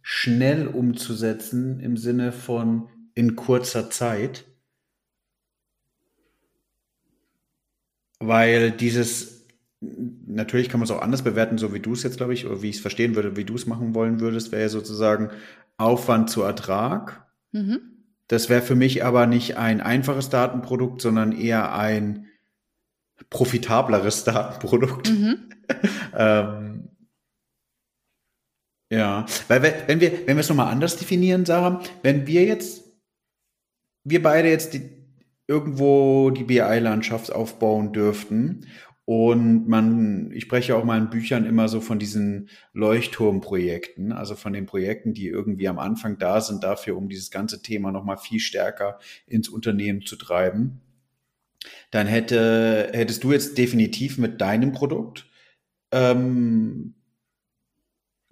schnell 0.00 0.68
umzusetzen 0.68 1.80
im 1.80 1.98
Sinne 1.98 2.32
von 2.32 2.88
in 3.14 3.36
kurzer 3.36 3.90
Zeit. 3.90 4.44
Weil 8.18 8.70
dieses 8.70 9.34
natürlich 10.26 10.68
kann 10.68 10.80
man 10.80 10.84
es 10.84 10.90
auch 10.90 11.02
anders 11.02 11.22
bewerten, 11.22 11.58
so 11.58 11.72
wie 11.74 11.80
du 11.80 11.92
es 11.92 12.02
jetzt, 12.02 12.16
glaube 12.16 12.34
ich, 12.34 12.46
oder 12.46 12.62
wie 12.62 12.70
ich 12.70 12.76
es 12.76 12.82
verstehen 12.82 13.14
würde, 13.14 13.36
wie 13.36 13.44
du 13.44 13.54
es 13.54 13.66
machen 13.66 13.94
wollen 13.94 14.20
würdest, 14.20 14.52
wäre 14.52 14.62
ja 14.62 14.68
sozusagen 14.68 15.30
Aufwand 15.76 16.30
zu 16.30 16.42
Ertrag. 16.42 17.26
Mhm. 17.52 17.80
Das 18.28 18.48
wäre 18.48 18.62
für 18.62 18.74
mich 18.74 19.04
aber 19.04 19.26
nicht 19.26 19.56
ein 19.56 19.80
einfaches 19.80 20.30
Datenprodukt, 20.30 21.00
sondern 21.00 21.32
eher 21.32 21.74
ein 21.74 22.26
profitableres 23.30 24.24
Datenprodukt. 24.24 25.10
Mhm. 25.10 25.50
ähm, 26.16 26.88
ja, 28.90 29.26
weil 29.48 29.62
wenn 29.86 30.00
wir, 30.00 30.26
wenn 30.26 30.36
wir 30.36 30.40
es 30.40 30.48
nochmal 30.48 30.70
anders 30.70 30.96
definieren, 30.96 31.44
Sarah, 31.44 31.82
wenn 32.02 32.26
wir 32.26 32.44
jetzt, 32.44 32.83
wir 34.04 34.22
beide 34.22 34.48
jetzt 34.48 34.74
die, 34.74 34.90
irgendwo 35.46 36.30
die 36.30 36.44
BI-Landschaft 36.44 37.32
aufbauen 37.32 37.92
dürften 37.92 38.66
und 39.06 39.68
man, 39.68 40.30
ich 40.32 40.44
spreche 40.44 40.74
auch 40.76 40.84
mal 40.84 40.98
in 40.98 41.10
Büchern 41.10 41.44
immer 41.44 41.68
so 41.68 41.82
von 41.82 41.98
diesen 41.98 42.48
Leuchtturmprojekten, 42.72 44.12
also 44.12 44.34
von 44.34 44.54
den 44.54 44.64
Projekten, 44.64 45.12
die 45.12 45.26
irgendwie 45.26 45.68
am 45.68 45.78
Anfang 45.78 46.16
da 46.18 46.40
sind, 46.40 46.64
dafür, 46.64 46.96
um 46.96 47.10
dieses 47.10 47.30
ganze 47.30 47.60
Thema 47.60 47.92
nochmal 47.92 48.16
viel 48.16 48.40
stärker 48.40 48.98
ins 49.26 49.50
Unternehmen 49.50 50.06
zu 50.06 50.16
treiben. 50.16 50.80
Dann 51.90 52.06
hätte, 52.06 52.90
hättest 52.94 53.24
du 53.24 53.32
jetzt 53.32 53.58
definitiv 53.58 54.16
mit 54.16 54.40
deinem 54.40 54.72
Produkt 54.72 55.26
ähm, 55.92 56.94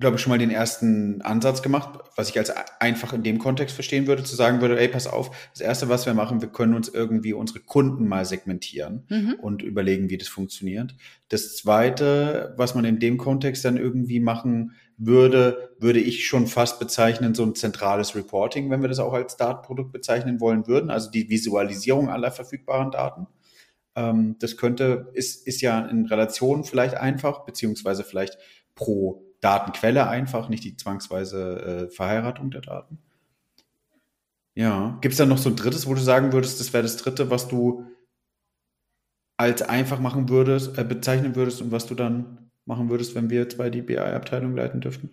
glaube 0.03 0.17
ich, 0.17 0.23
schon 0.23 0.31
mal 0.31 0.39
den 0.39 0.51
ersten 0.51 1.23
Ansatz 1.23 1.63
gemacht, 1.63 1.99
was 2.17 2.29
ich 2.29 2.39
als 2.39 2.53
einfach 2.81 3.15
in 3.15 3.23
dem 3.23 3.39
Kontext 3.39 3.75
verstehen 3.75 4.07
würde, 4.07 4.23
zu 4.23 4.37
sagen 4.37 4.61
würde, 4.61 4.79
ey, 4.79 4.89
pass 4.89 5.07
auf, 5.07 5.35
das 5.53 5.63
Erste, 5.63 5.89
was 5.89 6.05
wir 6.05 6.13
machen, 6.13 6.43
wir 6.43 6.51
können 6.51 6.75
uns 6.75 6.89
irgendwie 6.89 7.33
unsere 7.33 7.61
Kunden 7.61 8.07
mal 8.07 8.27
segmentieren 8.27 9.07
mhm. 9.09 9.37
und 9.41 9.63
überlegen, 9.63 10.11
wie 10.11 10.19
das 10.19 10.29
funktioniert. 10.29 10.95
Das 11.31 11.57
Zweite, 11.57 12.53
was 12.59 12.75
man 12.75 12.85
in 12.85 12.99
dem 12.99 13.17
Kontext 13.17 13.65
dann 13.65 13.79
irgendwie 13.79 14.21
machen 14.21 14.73
würde, 14.99 15.75
würde 15.79 16.01
ich 16.01 16.27
schon 16.27 16.47
fast 16.47 16.79
bezeichnen, 16.79 17.35
so 17.35 17.45
ein 17.45 17.55
zentrales 17.55 18.15
Reporting, 18.15 18.71
wenn 18.71 18.83
wir 18.83 18.89
das 18.89 18.99
auch 18.99 19.15
als 19.15 19.39
Datenprodukt 19.39 19.93
bezeichnen 19.93 20.41
wollen 20.41 20.67
würden, 20.67 20.91
also 20.91 21.11
die 21.11 21.31
Visualisierung 21.31 22.11
aller 22.11 22.31
verfügbaren 22.31 22.91
Daten. 22.91 23.27
Ähm, 23.97 24.37
das 24.41 24.57
könnte, 24.57 25.11
ist, 25.15 25.47
ist 25.47 25.63
ja 25.63 25.81
in 25.87 26.07
Relation 26.07 26.65
vielleicht 26.65 26.95
einfach, 26.95 27.45
beziehungsweise 27.45 28.05
vielleicht 28.05 28.37
pro 28.75 29.32
Datenquelle 29.43 30.09
einfach, 30.09 30.49
nicht 30.49 30.65
die 30.65 30.77
zwangsweise 30.77 31.89
äh, 31.91 31.95
Verheiratung 31.95 32.51
der 32.51 32.63
Daten. 32.63 32.99
Ja. 34.55 34.99
Gibt 35.01 35.13
es 35.13 35.19
da 35.19 35.27
noch 35.27 35.39
so 35.39 35.51
ein 35.51 35.57
drittes, 35.57 35.87
wo 35.87 35.95
du 35.95 36.01
sagen 36.01 36.33
würdest, 36.33 36.61
das 36.61 36.73
wäre 36.73 36.83
das 36.83 36.97
dritte, 36.97 37.31
was 37.31 37.49
du 37.49 37.87
als 39.37 39.61
einfach 39.63 39.99
machen 39.99 40.29
würdest, 40.29 40.79
äh, 40.79 40.85
bezeichnen 40.85 41.35
würdest 41.35 41.61
und 41.61 41.73
was 41.73 41.87
du 41.87 41.95
dann 41.95 42.51
machen 42.65 42.89
würdest, 42.89 43.15
wenn 43.15 43.29
wir 43.29 43.49
zwei 43.49 43.71
die 43.71 43.83
BI-Abteilung 43.83 44.55
leiten 44.55 44.81
dürften? 44.81 45.11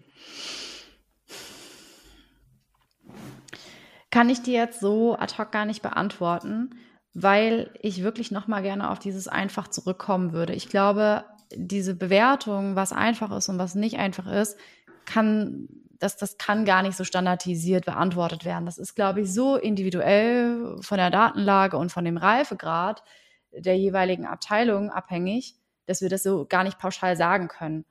Kann 4.11 4.29
ich 4.29 4.41
dir 4.41 4.53
jetzt 4.53 4.79
so 4.79 5.17
ad 5.17 5.35
hoc 5.37 5.51
gar 5.51 5.65
nicht 5.65 5.81
beantworten, 5.81 6.75
weil 7.13 7.71
ich 7.81 8.03
wirklich 8.03 8.31
noch 8.31 8.47
mal 8.47 8.61
gerne 8.61 8.89
auf 8.89 8.99
dieses 8.99 9.27
einfach 9.27 9.67
zurückkommen 9.67 10.33
würde. 10.33 10.53
Ich 10.53 10.69
glaube, 10.69 11.25
diese 11.55 11.95
Bewertung, 11.95 12.75
was 12.75 12.91
einfach 12.91 13.35
ist 13.35 13.49
und 13.49 13.57
was 13.57 13.75
nicht 13.75 13.97
einfach 13.97 14.27
ist, 14.27 14.57
kann, 15.05 15.67
das, 15.99 16.17
das 16.17 16.37
kann 16.37 16.65
gar 16.65 16.83
nicht 16.83 16.95
so 16.95 17.03
standardisiert 17.03 17.85
beantwortet 17.85 18.45
werden. 18.45 18.65
Das 18.65 18.77
ist, 18.77 18.95
glaube 18.95 19.21
ich, 19.21 19.33
so 19.33 19.55
individuell 19.55 20.77
von 20.81 20.97
der 20.97 21.09
Datenlage 21.09 21.77
und 21.77 21.91
von 21.91 22.05
dem 22.05 22.17
Reifegrad 22.17 23.03
der 23.51 23.77
jeweiligen 23.77 24.25
Abteilung 24.25 24.91
abhängig, 24.91 25.55
dass 25.87 26.01
wir 26.01 26.09
das 26.09 26.23
so 26.23 26.45
gar 26.45 26.63
nicht 26.63 26.77
pauschal 26.77 27.17
sagen 27.17 27.47
können. 27.47 27.85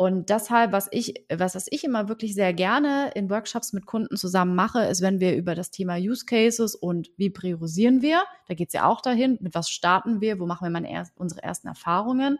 Und 0.00 0.30
deshalb, 0.30 0.70
was 0.70 0.86
ich, 0.92 1.24
was, 1.28 1.56
was 1.56 1.66
ich 1.70 1.82
immer 1.82 2.08
wirklich 2.08 2.32
sehr 2.34 2.52
gerne 2.52 3.10
in 3.16 3.28
Workshops 3.30 3.72
mit 3.72 3.84
Kunden 3.84 4.16
zusammen 4.16 4.54
mache, 4.54 4.84
ist, 4.84 5.02
wenn 5.02 5.18
wir 5.18 5.34
über 5.34 5.56
das 5.56 5.72
Thema 5.72 5.96
Use 5.96 6.24
Cases 6.24 6.76
und 6.76 7.10
wie 7.16 7.30
priorisieren 7.30 8.00
wir, 8.00 8.22
da 8.46 8.54
geht 8.54 8.68
es 8.68 8.74
ja 8.74 8.86
auch 8.86 9.00
dahin, 9.00 9.38
mit 9.40 9.56
was 9.56 9.70
starten 9.70 10.20
wir, 10.20 10.38
wo 10.38 10.46
machen 10.46 10.72
wir 10.72 10.88
erst, 10.88 11.16
unsere 11.16 11.42
ersten 11.42 11.66
Erfahrungen 11.66 12.38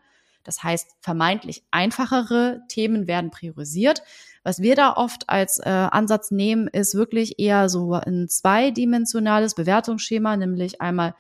das 0.49 0.63
heißt, 0.63 0.97
vermeintlich 1.01 1.63
einfachere 1.71 2.63
Themen 2.69 3.07
werden 3.07 3.31
priorisiert. 3.31 4.03
Was 4.45 4.63
wir 4.63 4.77
da 4.77 4.95
oft 4.95 5.29
als 5.29 5.59
äh, 5.59 5.69
Ansatz 5.69 6.31
nehmen, 6.31 6.69
ist 6.69 6.95
wirklich 6.95 7.39
eher 7.39 7.69
so 7.69 7.93
ein 7.93 8.29
zweidimensionales 8.31 9.55
Bewertungsschema, 9.55 10.39
nämlich 10.39 10.81
einmal 10.81 11.15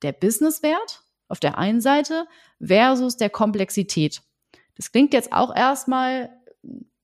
der 0.00 0.12
Businesswert 0.12 1.02
auf 1.28 1.38
der 1.38 1.58
einen 1.58 1.82
Seite 1.82 2.24
versus 2.66 3.18
der 3.18 3.28
Komplexität. 3.28 4.22
Das 4.76 4.90
klingt 4.90 5.12
jetzt 5.12 5.34
auch 5.34 5.54
erstmal 5.54 6.30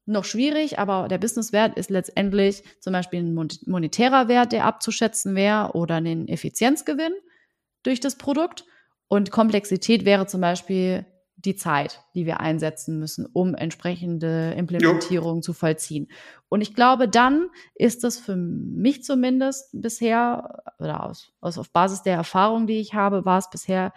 noch 0.07 0.25
schwierig, 0.25 0.79
aber 0.79 1.07
der 1.09 1.19
Businesswert 1.19 1.77
ist 1.77 1.91
letztendlich 1.91 2.63
zum 2.81 2.95
Beispiel 2.95 3.21
ein 3.21 3.35
monetärer 3.67 4.29
Wert, 4.29 4.53
der 4.53 4.65
abzuschätzen 4.65 5.35
wäre 5.35 5.73
oder 5.75 5.97
ein 5.97 6.29
Effizienzgewinn 6.29 7.13
durch 7.83 8.01
das 8.01 8.17
Produkt. 8.17 8.65
Und 9.07 9.31
Komplexität 9.31 10.07
wäre 10.07 10.27
zum 10.27 10.41
Beispiel 10.41 11.05
die 11.45 11.55
Zeit, 11.55 12.03
die 12.15 12.27
wir 12.27 12.41
einsetzen 12.41 12.99
müssen, 12.99 13.25
um 13.33 13.55
entsprechende 13.55 14.55
Implementierungen 14.57 15.43
zu 15.43 15.53
vollziehen. 15.53 16.09
Und 16.49 16.63
ich 16.63 16.75
glaube, 16.75 17.09
dann 17.09 17.49
ist 17.77 18.03
das 18.03 18.19
für 18.19 18.35
mich 18.35 19.05
zumindest 19.05 19.71
bisher, 19.73 20.63
oder 20.81 21.05
aus, 21.05 21.33
aus 21.41 21.57
auf 21.57 21.71
Basis 21.71 22.03
der 22.03 22.15
Erfahrung, 22.15 22.67
die 22.67 22.81
ich 22.81 22.95
habe, 22.95 23.25
war 23.25 23.39
es 23.39 23.51
bisher 23.51 23.93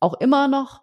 auch 0.00 0.14
immer 0.14 0.48
noch 0.48 0.82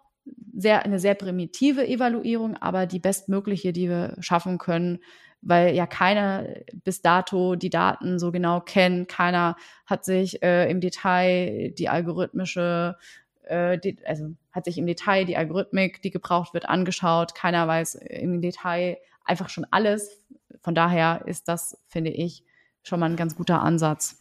sehr, 0.56 0.84
eine 0.84 0.98
sehr 0.98 1.14
primitive 1.14 1.86
Evaluierung, 1.86 2.56
aber 2.56 2.86
die 2.86 2.98
bestmögliche, 2.98 3.74
die 3.74 3.90
wir 3.90 4.16
schaffen 4.20 4.56
können, 4.56 5.00
weil 5.42 5.74
ja 5.74 5.86
keiner 5.86 6.46
bis 6.84 7.02
dato 7.02 7.54
die 7.54 7.70
Daten 7.70 8.18
so 8.18 8.32
genau 8.32 8.60
kennt. 8.60 9.08
Keiner 9.08 9.56
hat 9.84 10.06
sich 10.06 10.42
äh, 10.42 10.70
im 10.70 10.80
Detail 10.80 11.72
die 11.78 11.90
algorithmische 11.90 12.96
äh, 13.46 13.78
die, 13.78 13.98
also 14.06 14.34
hat 14.52 14.64
sich 14.64 14.78
im 14.78 14.86
Detail 14.86 15.24
die 15.24 15.36
Algorithmik, 15.36 16.02
die 16.02 16.10
gebraucht 16.10 16.54
wird, 16.54 16.68
angeschaut. 16.68 17.34
Keiner 17.34 17.66
weiß 17.66 17.96
im 17.96 18.40
Detail 18.40 18.98
einfach 19.24 19.48
schon 19.48 19.66
alles. 19.70 20.24
Von 20.62 20.74
daher 20.74 21.22
ist 21.26 21.48
das, 21.48 21.78
finde 21.88 22.10
ich, 22.10 22.44
schon 22.82 23.00
mal 23.00 23.10
ein 23.10 23.16
ganz 23.16 23.36
guter 23.36 23.62
Ansatz. 23.62 24.18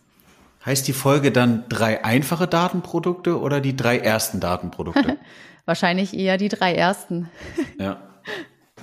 Heißt 0.66 0.88
die 0.88 0.94
Folge 0.94 1.32
dann 1.32 1.66
drei 1.70 2.04
einfache 2.04 2.48
Datenprodukte 2.48 3.40
oder 3.40 3.62
die 3.62 3.76
drei 3.76 4.00
ersten 4.00 4.40
Datenprodukte? 4.40 5.18
Wahrscheinlich 5.66 6.16
eher 6.16 6.38
die 6.38 6.50
drei 6.50 6.74
ersten. 6.74 7.30
ja. 7.80 8.02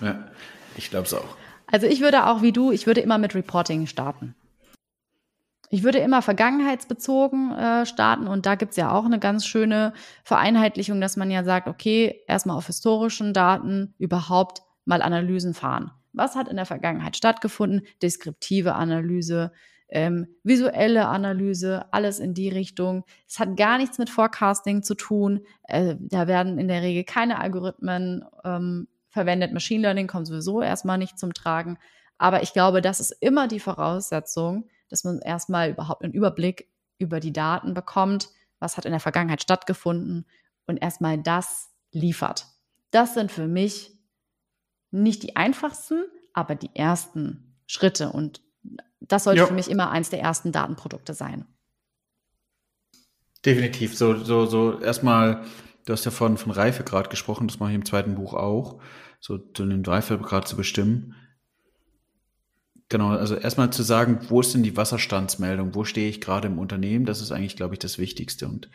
ja, 0.00 0.26
ich 0.76 0.90
glaube 0.90 1.06
es 1.06 1.14
auch. 1.14 1.36
Also 1.66 1.86
ich 1.86 2.00
würde 2.00 2.26
auch 2.26 2.42
wie 2.42 2.52
du, 2.52 2.70
ich 2.70 2.86
würde 2.86 3.00
immer 3.00 3.18
mit 3.18 3.34
Reporting 3.34 3.86
starten. 3.86 4.34
Ich 5.72 5.84
würde 5.84 6.00
immer 6.00 6.20
vergangenheitsbezogen 6.20 7.52
äh, 7.52 7.86
starten 7.86 8.26
und 8.26 8.44
da 8.44 8.56
gibt's 8.56 8.76
ja 8.76 8.92
auch 8.92 9.06
eine 9.06 9.18
ganz 9.18 9.46
schöne 9.46 9.94
Vereinheitlichung, 10.22 11.00
dass 11.00 11.16
man 11.16 11.30
ja 11.30 11.44
sagt, 11.44 11.66
okay, 11.66 12.20
erstmal 12.28 12.58
auf 12.58 12.66
historischen 12.66 13.32
Daten 13.32 13.94
überhaupt 13.96 14.60
mal 14.84 15.00
Analysen 15.00 15.54
fahren. 15.54 15.90
Was 16.12 16.36
hat 16.36 16.48
in 16.48 16.56
der 16.56 16.66
Vergangenheit 16.66 17.16
stattgefunden? 17.16 17.86
Deskriptive 18.02 18.74
Analyse, 18.74 19.50
ähm, 19.88 20.26
visuelle 20.42 21.08
Analyse, 21.08 21.86
alles 21.90 22.18
in 22.18 22.34
die 22.34 22.50
Richtung. 22.50 23.04
Es 23.26 23.38
hat 23.38 23.56
gar 23.56 23.78
nichts 23.78 23.96
mit 23.96 24.10
Forecasting 24.10 24.82
zu 24.82 24.94
tun. 24.94 25.40
Äh, 25.62 25.96
da 25.98 26.26
werden 26.26 26.58
in 26.58 26.68
der 26.68 26.82
Regel 26.82 27.04
keine 27.04 27.40
Algorithmen 27.40 28.26
ähm, 28.44 28.88
verwendet. 29.08 29.54
Machine 29.54 29.80
Learning 29.80 30.06
kommt 30.06 30.26
sowieso 30.26 30.60
erstmal 30.60 30.98
nicht 30.98 31.18
zum 31.18 31.32
Tragen. 31.32 31.78
Aber 32.18 32.42
ich 32.42 32.52
glaube, 32.52 32.82
das 32.82 33.00
ist 33.00 33.16
immer 33.20 33.48
die 33.48 33.58
Voraussetzung, 33.58 34.68
dass 34.92 35.04
man 35.04 35.20
erstmal 35.20 35.70
überhaupt 35.70 36.04
einen 36.04 36.12
Überblick 36.12 36.68
über 36.98 37.18
die 37.18 37.32
Daten 37.32 37.72
bekommt, 37.72 38.28
was 38.58 38.76
hat 38.76 38.84
in 38.84 38.92
der 38.92 39.00
Vergangenheit 39.00 39.42
stattgefunden 39.42 40.26
und 40.66 40.76
erstmal 40.76 41.18
das 41.18 41.70
liefert. 41.92 42.46
Das 42.90 43.14
sind 43.14 43.32
für 43.32 43.48
mich 43.48 43.98
nicht 44.90 45.22
die 45.22 45.34
einfachsten, 45.34 46.04
aber 46.34 46.54
die 46.54 46.70
ersten 46.74 47.56
Schritte 47.66 48.10
und 48.10 48.42
das 49.00 49.24
sollte 49.24 49.40
ja. 49.40 49.46
für 49.46 49.54
mich 49.54 49.70
immer 49.70 49.90
eins 49.90 50.10
der 50.10 50.20
ersten 50.20 50.52
Datenprodukte 50.52 51.14
sein. 51.14 51.46
Definitiv. 53.44 53.96
So, 53.96 54.22
so, 54.22 54.46
so 54.46 54.78
erstmal, 54.78 55.44
du 55.86 55.92
hast 55.92 56.04
ja 56.04 56.10
von, 56.10 56.36
von 56.36 56.52
Reifegrad 56.52 57.10
gesprochen, 57.10 57.48
das 57.48 57.58
mache 57.58 57.70
ich 57.70 57.76
im 57.76 57.84
zweiten 57.84 58.14
Buch 58.14 58.34
auch, 58.34 58.80
so 59.20 59.38
den 59.38 59.84
Reifegrad 59.84 60.46
zu 60.46 60.56
bestimmen. 60.56 61.16
Genau, 62.92 63.08
also 63.08 63.36
erstmal 63.36 63.72
zu 63.72 63.82
sagen, 63.82 64.18
wo 64.28 64.42
ist 64.42 64.52
denn 64.52 64.62
die 64.62 64.76
Wasserstandsmeldung? 64.76 65.74
Wo 65.74 65.82
stehe 65.82 66.10
ich 66.10 66.20
gerade 66.20 66.48
im 66.48 66.58
Unternehmen? 66.58 67.06
Das 67.06 67.22
ist 67.22 67.32
eigentlich, 67.32 67.56
glaube 67.56 67.74
ich, 67.74 67.78
das 67.78 67.96
Wichtigste. 67.96 68.46
Und 68.46 68.68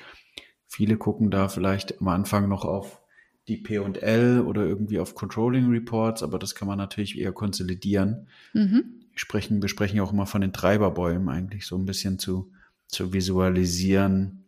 viele 0.66 0.98
gucken 0.98 1.30
da 1.30 1.50
vielleicht 1.50 2.02
am 2.02 2.08
Anfang 2.08 2.50
noch 2.50 2.66
auf 2.66 3.00
die 3.48 3.58
P&L 3.58 4.42
oder 4.42 4.66
irgendwie 4.66 4.98
auf 4.98 5.14
Controlling 5.14 5.70
Reports, 5.70 6.24
aber 6.24 6.40
das 6.40 6.56
kann 6.56 6.68
man 6.68 6.80
natürlich 6.80 7.20
eher 7.20 7.32
konsolidieren. 7.32 8.28
Mhm. 8.54 9.04
Wir, 9.12 9.20
sprechen, 9.20 9.62
wir 9.62 9.70
sprechen 9.70 10.00
auch 10.00 10.12
immer 10.12 10.26
von 10.26 10.42
den 10.42 10.52
Treiberbäumen 10.52 11.30
eigentlich 11.30 11.68
so 11.68 11.78
ein 11.78 11.86
bisschen 11.86 12.18
zu, 12.18 12.52
zu 12.88 13.14
visualisieren. 13.14 14.46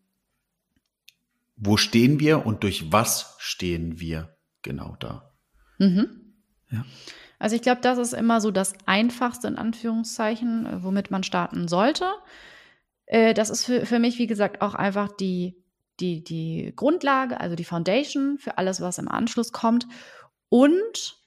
Wo 1.57 1.77
stehen 1.77 2.19
wir 2.19 2.43
und 2.43 2.63
durch 2.63 2.91
was 2.91 3.35
stehen 3.37 3.99
wir 3.99 4.35
genau 4.63 4.97
da? 4.99 5.31
Mhm. 5.77 6.07
Ja. 6.71 6.87
Also 7.39 7.55
ich 7.55 7.61
glaube, 7.61 7.81
das 7.81 7.97
ist 7.97 8.13
immer 8.13 8.41
so 8.41 8.51
das 8.51 8.73
Einfachste 8.85 9.47
in 9.47 9.57
Anführungszeichen, 9.57 10.65
äh, 10.65 10.83
womit 10.83 11.09
man 11.09 11.23
starten 11.23 11.67
sollte. 11.67 12.05
Äh, 13.05 13.33
das 13.33 13.49
ist 13.49 13.65
für, 13.65 13.85
für 13.85 13.99
mich, 13.99 14.19
wie 14.19 14.27
gesagt, 14.27 14.61
auch 14.61 14.75
einfach 14.75 15.07
die, 15.07 15.55
die, 15.99 16.23
die 16.23 16.73
Grundlage, 16.75 17.39
also 17.39 17.55
die 17.55 17.63
Foundation 17.63 18.37
für 18.37 18.57
alles, 18.57 18.81
was 18.81 18.97
im 18.97 19.07
Anschluss 19.07 19.53
kommt. 19.53 19.87
Und 20.49 21.17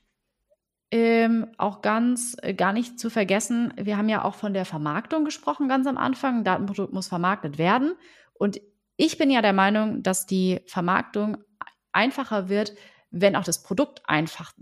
ähm, 0.90 1.46
auch 1.57 1.81
ganz 1.81 2.37
äh, 2.42 2.53
gar 2.53 2.75
nicht 2.75 3.01
zu 3.01 3.09
vergessen, 3.09 3.72
wir 3.77 3.96
haben 3.96 4.11
ja 4.11 4.25
auch 4.25 4.35
von 4.35 4.53
der 4.53 4.66
Vermarktung 4.66 5.25
gesprochen 5.25 5.66
ganz 5.66 5.87
am 5.87 5.96
Anfang. 5.96 6.38
Ein 6.38 6.44
Datenprodukt 6.44 6.92
muss 6.92 7.09
vermarktet 7.09 7.57
werden. 7.57 7.94
Und 8.35 8.61
ich 8.98 9.16
bin 9.16 9.31
ja 9.31 9.40
der 9.40 9.55
Meinung, 9.55 10.03
dass 10.03 10.27
die 10.27 10.61
Vermarktung 10.66 11.38
einfacher 11.92 12.51
wird, 12.51 12.75
wenn 13.11 13.37
auch 13.37 13.44
das 13.44 13.62
Produkt 13.62 14.03
einfach 14.07 14.53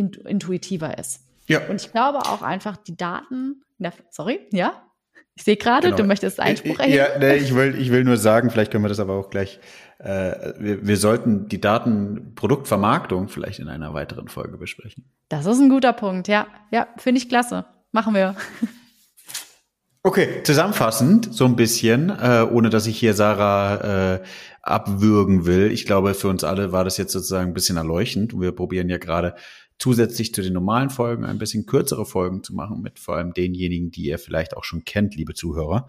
intuitiver 0.00 0.98
ist. 0.98 1.20
Ja. 1.46 1.66
Und 1.68 1.80
ich 1.80 1.92
glaube 1.92 2.18
auch 2.18 2.42
einfach, 2.42 2.76
die 2.76 2.96
Daten, 2.96 3.62
sorry, 4.10 4.40
ja? 4.52 4.82
Ich 5.34 5.44
sehe 5.44 5.56
gerade, 5.56 5.88
genau. 5.88 5.96
du 5.96 6.04
möchtest 6.04 6.38
Einspruch 6.38 6.78
erheben. 6.78 6.96
Ja, 6.96 7.18
nee, 7.18 7.36
ich 7.36 7.54
will, 7.54 7.74
ich 7.80 7.90
will 7.90 8.04
nur 8.04 8.16
sagen, 8.16 8.50
vielleicht 8.50 8.70
können 8.70 8.84
wir 8.84 8.88
das 8.88 9.00
aber 9.00 9.14
auch 9.14 9.30
gleich, 9.30 9.58
äh, 9.98 10.52
wir, 10.58 10.86
wir 10.86 10.96
sollten 10.96 11.48
die 11.48 11.60
Datenproduktvermarktung 11.60 13.28
vielleicht 13.28 13.58
in 13.58 13.68
einer 13.68 13.94
weiteren 13.94 14.28
Folge 14.28 14.58
besprechen. 14.58 15.04
Das 15.28 15.46
ist 15.46 15.58
ein 15.58 15.70
guter 15.70 15.92
Punkt, 15.92 16.28
ja. 16.28 16.46
Ja, 16.70 16.88
finde 16.98 17.20
ich 17.20 17.28
klasse. 17.28 17.64
Machen 17.92 18.14
wir. 18.14 18.36
Okay, 20.02 20.42
zusammenfassend 20.44 21.34
so 21.34 21.44
ein 21.44 21.56
bisschen, 21.56 22.10
äh, 22.10 22.46
ohne 22.50 22.70
dass 22.70 22.86
ich 22.86 22.98
hier 22.98 23.12
Sarah 23.12 24.14
äh, 24.14 24.22
abwürgen 24.62 25.46
will. 25.46 25.70
Ich 25.70 25.84
glaube, 25.84 26.14
für 26.14 26.28
uns 26.28 26.44
alle 26.44 26.72
war 26.72 26.84
das 26.84 26.96
jetzt 26.96 27.12
sozusagen 27.12 27.50
ein 27.50 27.54
bisschen 27.54 27.76
erleuchtend. 27.76 28.32
Wir 28.38 28.52
probieren 28.52 28.88
ja 28.88 28.98
gerade 28.98 29.34
zusätzlich 29.80 30.32
zu 30.34 30.42
den 30.42 30.52
normalen 30.52 30.90
Folgen 30.90 31.24
ein 31.24 31.38
bisschen 31.38 31.66
kürzere 31.66 32.06
Folgen 32.06 32.44
zu 32.44 32.54
machen, 32.54 32.82
mit 32.82 32.98
vor 32.98 33.16
allem 33.16 33.32
denjenigen, 33.32 33.90
die 33.90 34.04
ihr 34.04 34.18
vielleicht 34.18 34.56
auch 34.56 34.64
schon 34.64 34.84
kennt, 34.84 35.16
liebe 35.16 35.34
Zuhörer. 35.34 35.88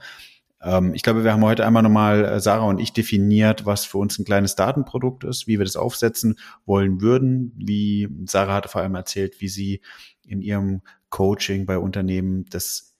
Ähm, 0.62 0.93
ich 0.93 1.04
glaube, 1.04 1.23
wir 1.23 1.34
haben 1.34 1.43
heute 1.43 1.65
einmal 1.65 1.84
nochmal, 1.84 2.23
äh, 2.23 2.39
Sarah 2.39 2.65
und 2.65 2.80
ich, 2.80 2.93
definiert, 2.93 3.65
was 3.65 3.86
für 3.86 3.97
uns 3.97 4.17
ein 4.17 4.25
kleines 4.25 4.56
Datenprodukt 4.56 5.25
ist, 5.25 5.45
wie 5.45 5.60
wir 5.60 5.65
das 5.65 5.75
aufsetzen 5.75 6.39
wollen 6.65 7.01
würden. 7.01 7.51
Wie 7.58 8.08
Sarah 8.25 8.56
hatte 8.56 8.69
vor 8.69 8.82
allem 8.82 8.95
erzählt, 8.95 9.41
wie 9.41 9.49
sie 9.49 9.82
in 10.23 10.41
ihrem 10.41 10.82
Coaching 11.10 11.65
bei 11.65 11.77
Unternehmen 11.77 12.45
das 12.49 12.95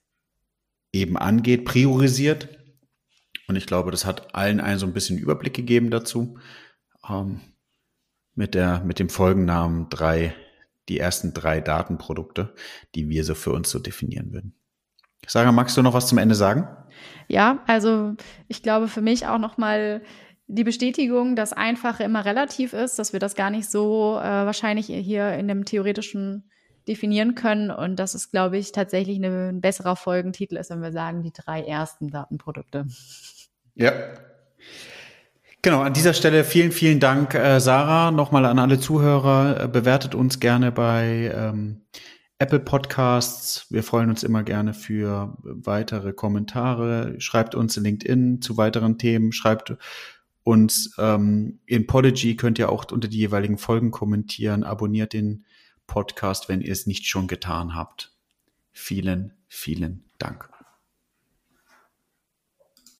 eben 0.91 1.17
angeht, 1.17 1.63
priorisiert. 1.63 2.49
Und 3.47 3.56
ich 3.56 3.65
glaube, 3.65 3.91
das 3.91 4.06
hat 4.06 4.36
allen 4.36 4.60
einen 4.60 4.80
so 4.80 4.86
ein 4.86 4.93
bisschen 4.93 5.17
Überblick 5.17 5.54
gegeben 5.54 5.89
dazu. 5.89 6.38
Ähm, 7.10 7.39
mit 8.36 8.56
der, 8.56 8.84
mit 8.84 8.99
dem 8.99 9.10
Folgennamen 9.10 9.88
drei 9.89 10.34
die 10.91 10.99
ersten 10.99 11.34
drei 11.34 11.62
Datenprodukte, 11.62 12.54
die 12.95 13.08
wir 13.08 13.23
so 13.23 13.34
für 13.34 13.51
uns 13.51 13.69
so 13.69 13.80
definieren 13.80 14.34
würden. 14.34 14.54
Sarah, 15.25 15.54
magst 15.54 15.77
du 15.77 15.82
noch 15.82 15.93
was 15.93 16.08
zum 16.08 16.17
Ende 16.17 16.36
sagen? 16.36 16.67
Ja, 17.30 17.63
also 17.65 18.15
ich 18.49 18.62
glaube 18.62 18.89
für 18.89 19.01
mich 19.01 19.25
auch 19.25 19.38
noch 19.38 19.58
mal 19.58 20.01
die 20.47 20.65
Bestätigung, 20.65 21.38
dass 21.38 21.54
Einfache 21.54 22.04
immer 22.04 22.25
relativ 22.25 22.73
ist, 22.73 22.99
dass 22.99 23.13
wir 23.13 23.21
das 23.21 23.36
gar 23.36 23.49
nicht 23.49 23.71
so 23.71 24.17
äh, 24.19 24.23
wahrscheinlich 24.23 24.88
hier 24.88 25.32
in 25.34 25.47
dem 25.47 25.63
theoretischen 25.63 26.49
definieren 26.89 27.36
können 27.36 27.71
und 27.71 27.95
dass 27.97 28.15
es, 28.15 28.32
glaube 28.32 28.58
ich, 28.58 28.73
tatsächlich 28.73 29.15
eine, 29.15 29.49
ein 29.49 29.62
besserer 29.62 29.95
Folgentitel 29.95 30.58
ist, 30.58 30.71
wenn 30.71 30.82
wir 30.82 30.91
sagen, 30.91 31.23
die 31.23 31.32
drei 31.32 31.62
ersten 31.62 32.10
Datenprodukte. 32.10 32.88
Ja, 33.75 33.93
Genau, 35.63 35.82
an 35.82 35.93
dieser 35.93 36.15
Stelle 36.15 36.43
vielen, 36.43 36.71
vielen 36.71 37.00
Dank, 37.00 37.36
äh, 37.36 37.60
Sarah. 37.60 38.10
Nochmal 38.10 38.45
an 38.45 38.58
alle 38.58 38.80
Zuhörer. 38.80 39.65
Äh, 39.65 39.67
bewertet 39.67 40.15
uns 40.15 40.39
gerne 40.39 40.71
bei 40.71 41.32
ähm, 41.36 41.82
Apple 42.39 42.62
Podcasts. 42.62 43.67
Wir 43.69 43.84
freuen 43.84 44.10
uns 44.10 44.24
immer 44.24 44.41
gerne 44.41 44.74
für 44.74 45.38
weitere 45.43 46.13
Kommentare. 46.13 47.13
Schreibt 47.19 47.54
uns 47.54 47.78
in 47.78 47.84
LinkedIn 47.84 48.41
zu 48.41 48.58
weiteren 48.58 48.97
Themen. 48.97 49.32
Schreibt 49.32 49.76
uns 50.43 50.95
ähm, 50.97 51.60
in 51.67 51.86
Podigy 51.86 52.36
könnt 52.36 52.58
ihr 52.58 52.71
auch 52.71 52.91
unter 52.91 53.08
die 53.08 53.19
jeweiligen 53.19 53.60
Folgen 53.60 53.91
kommentieren. 53.91 54.63
Abonniert 54.63 55.13
den 55.13 55.45
Podcast, 55.86 56.50
wenn 56.50 56.62
ihr 56.62 56.71
es 56.71 56.88
nicht 56.88 57.06
schon 57.06 57.28
getan 57.28 57.76
habt. 57.76 58.12
Vielen, 58.71 59.34
vielen 59.47 60.06
Dank. 60.17 60.50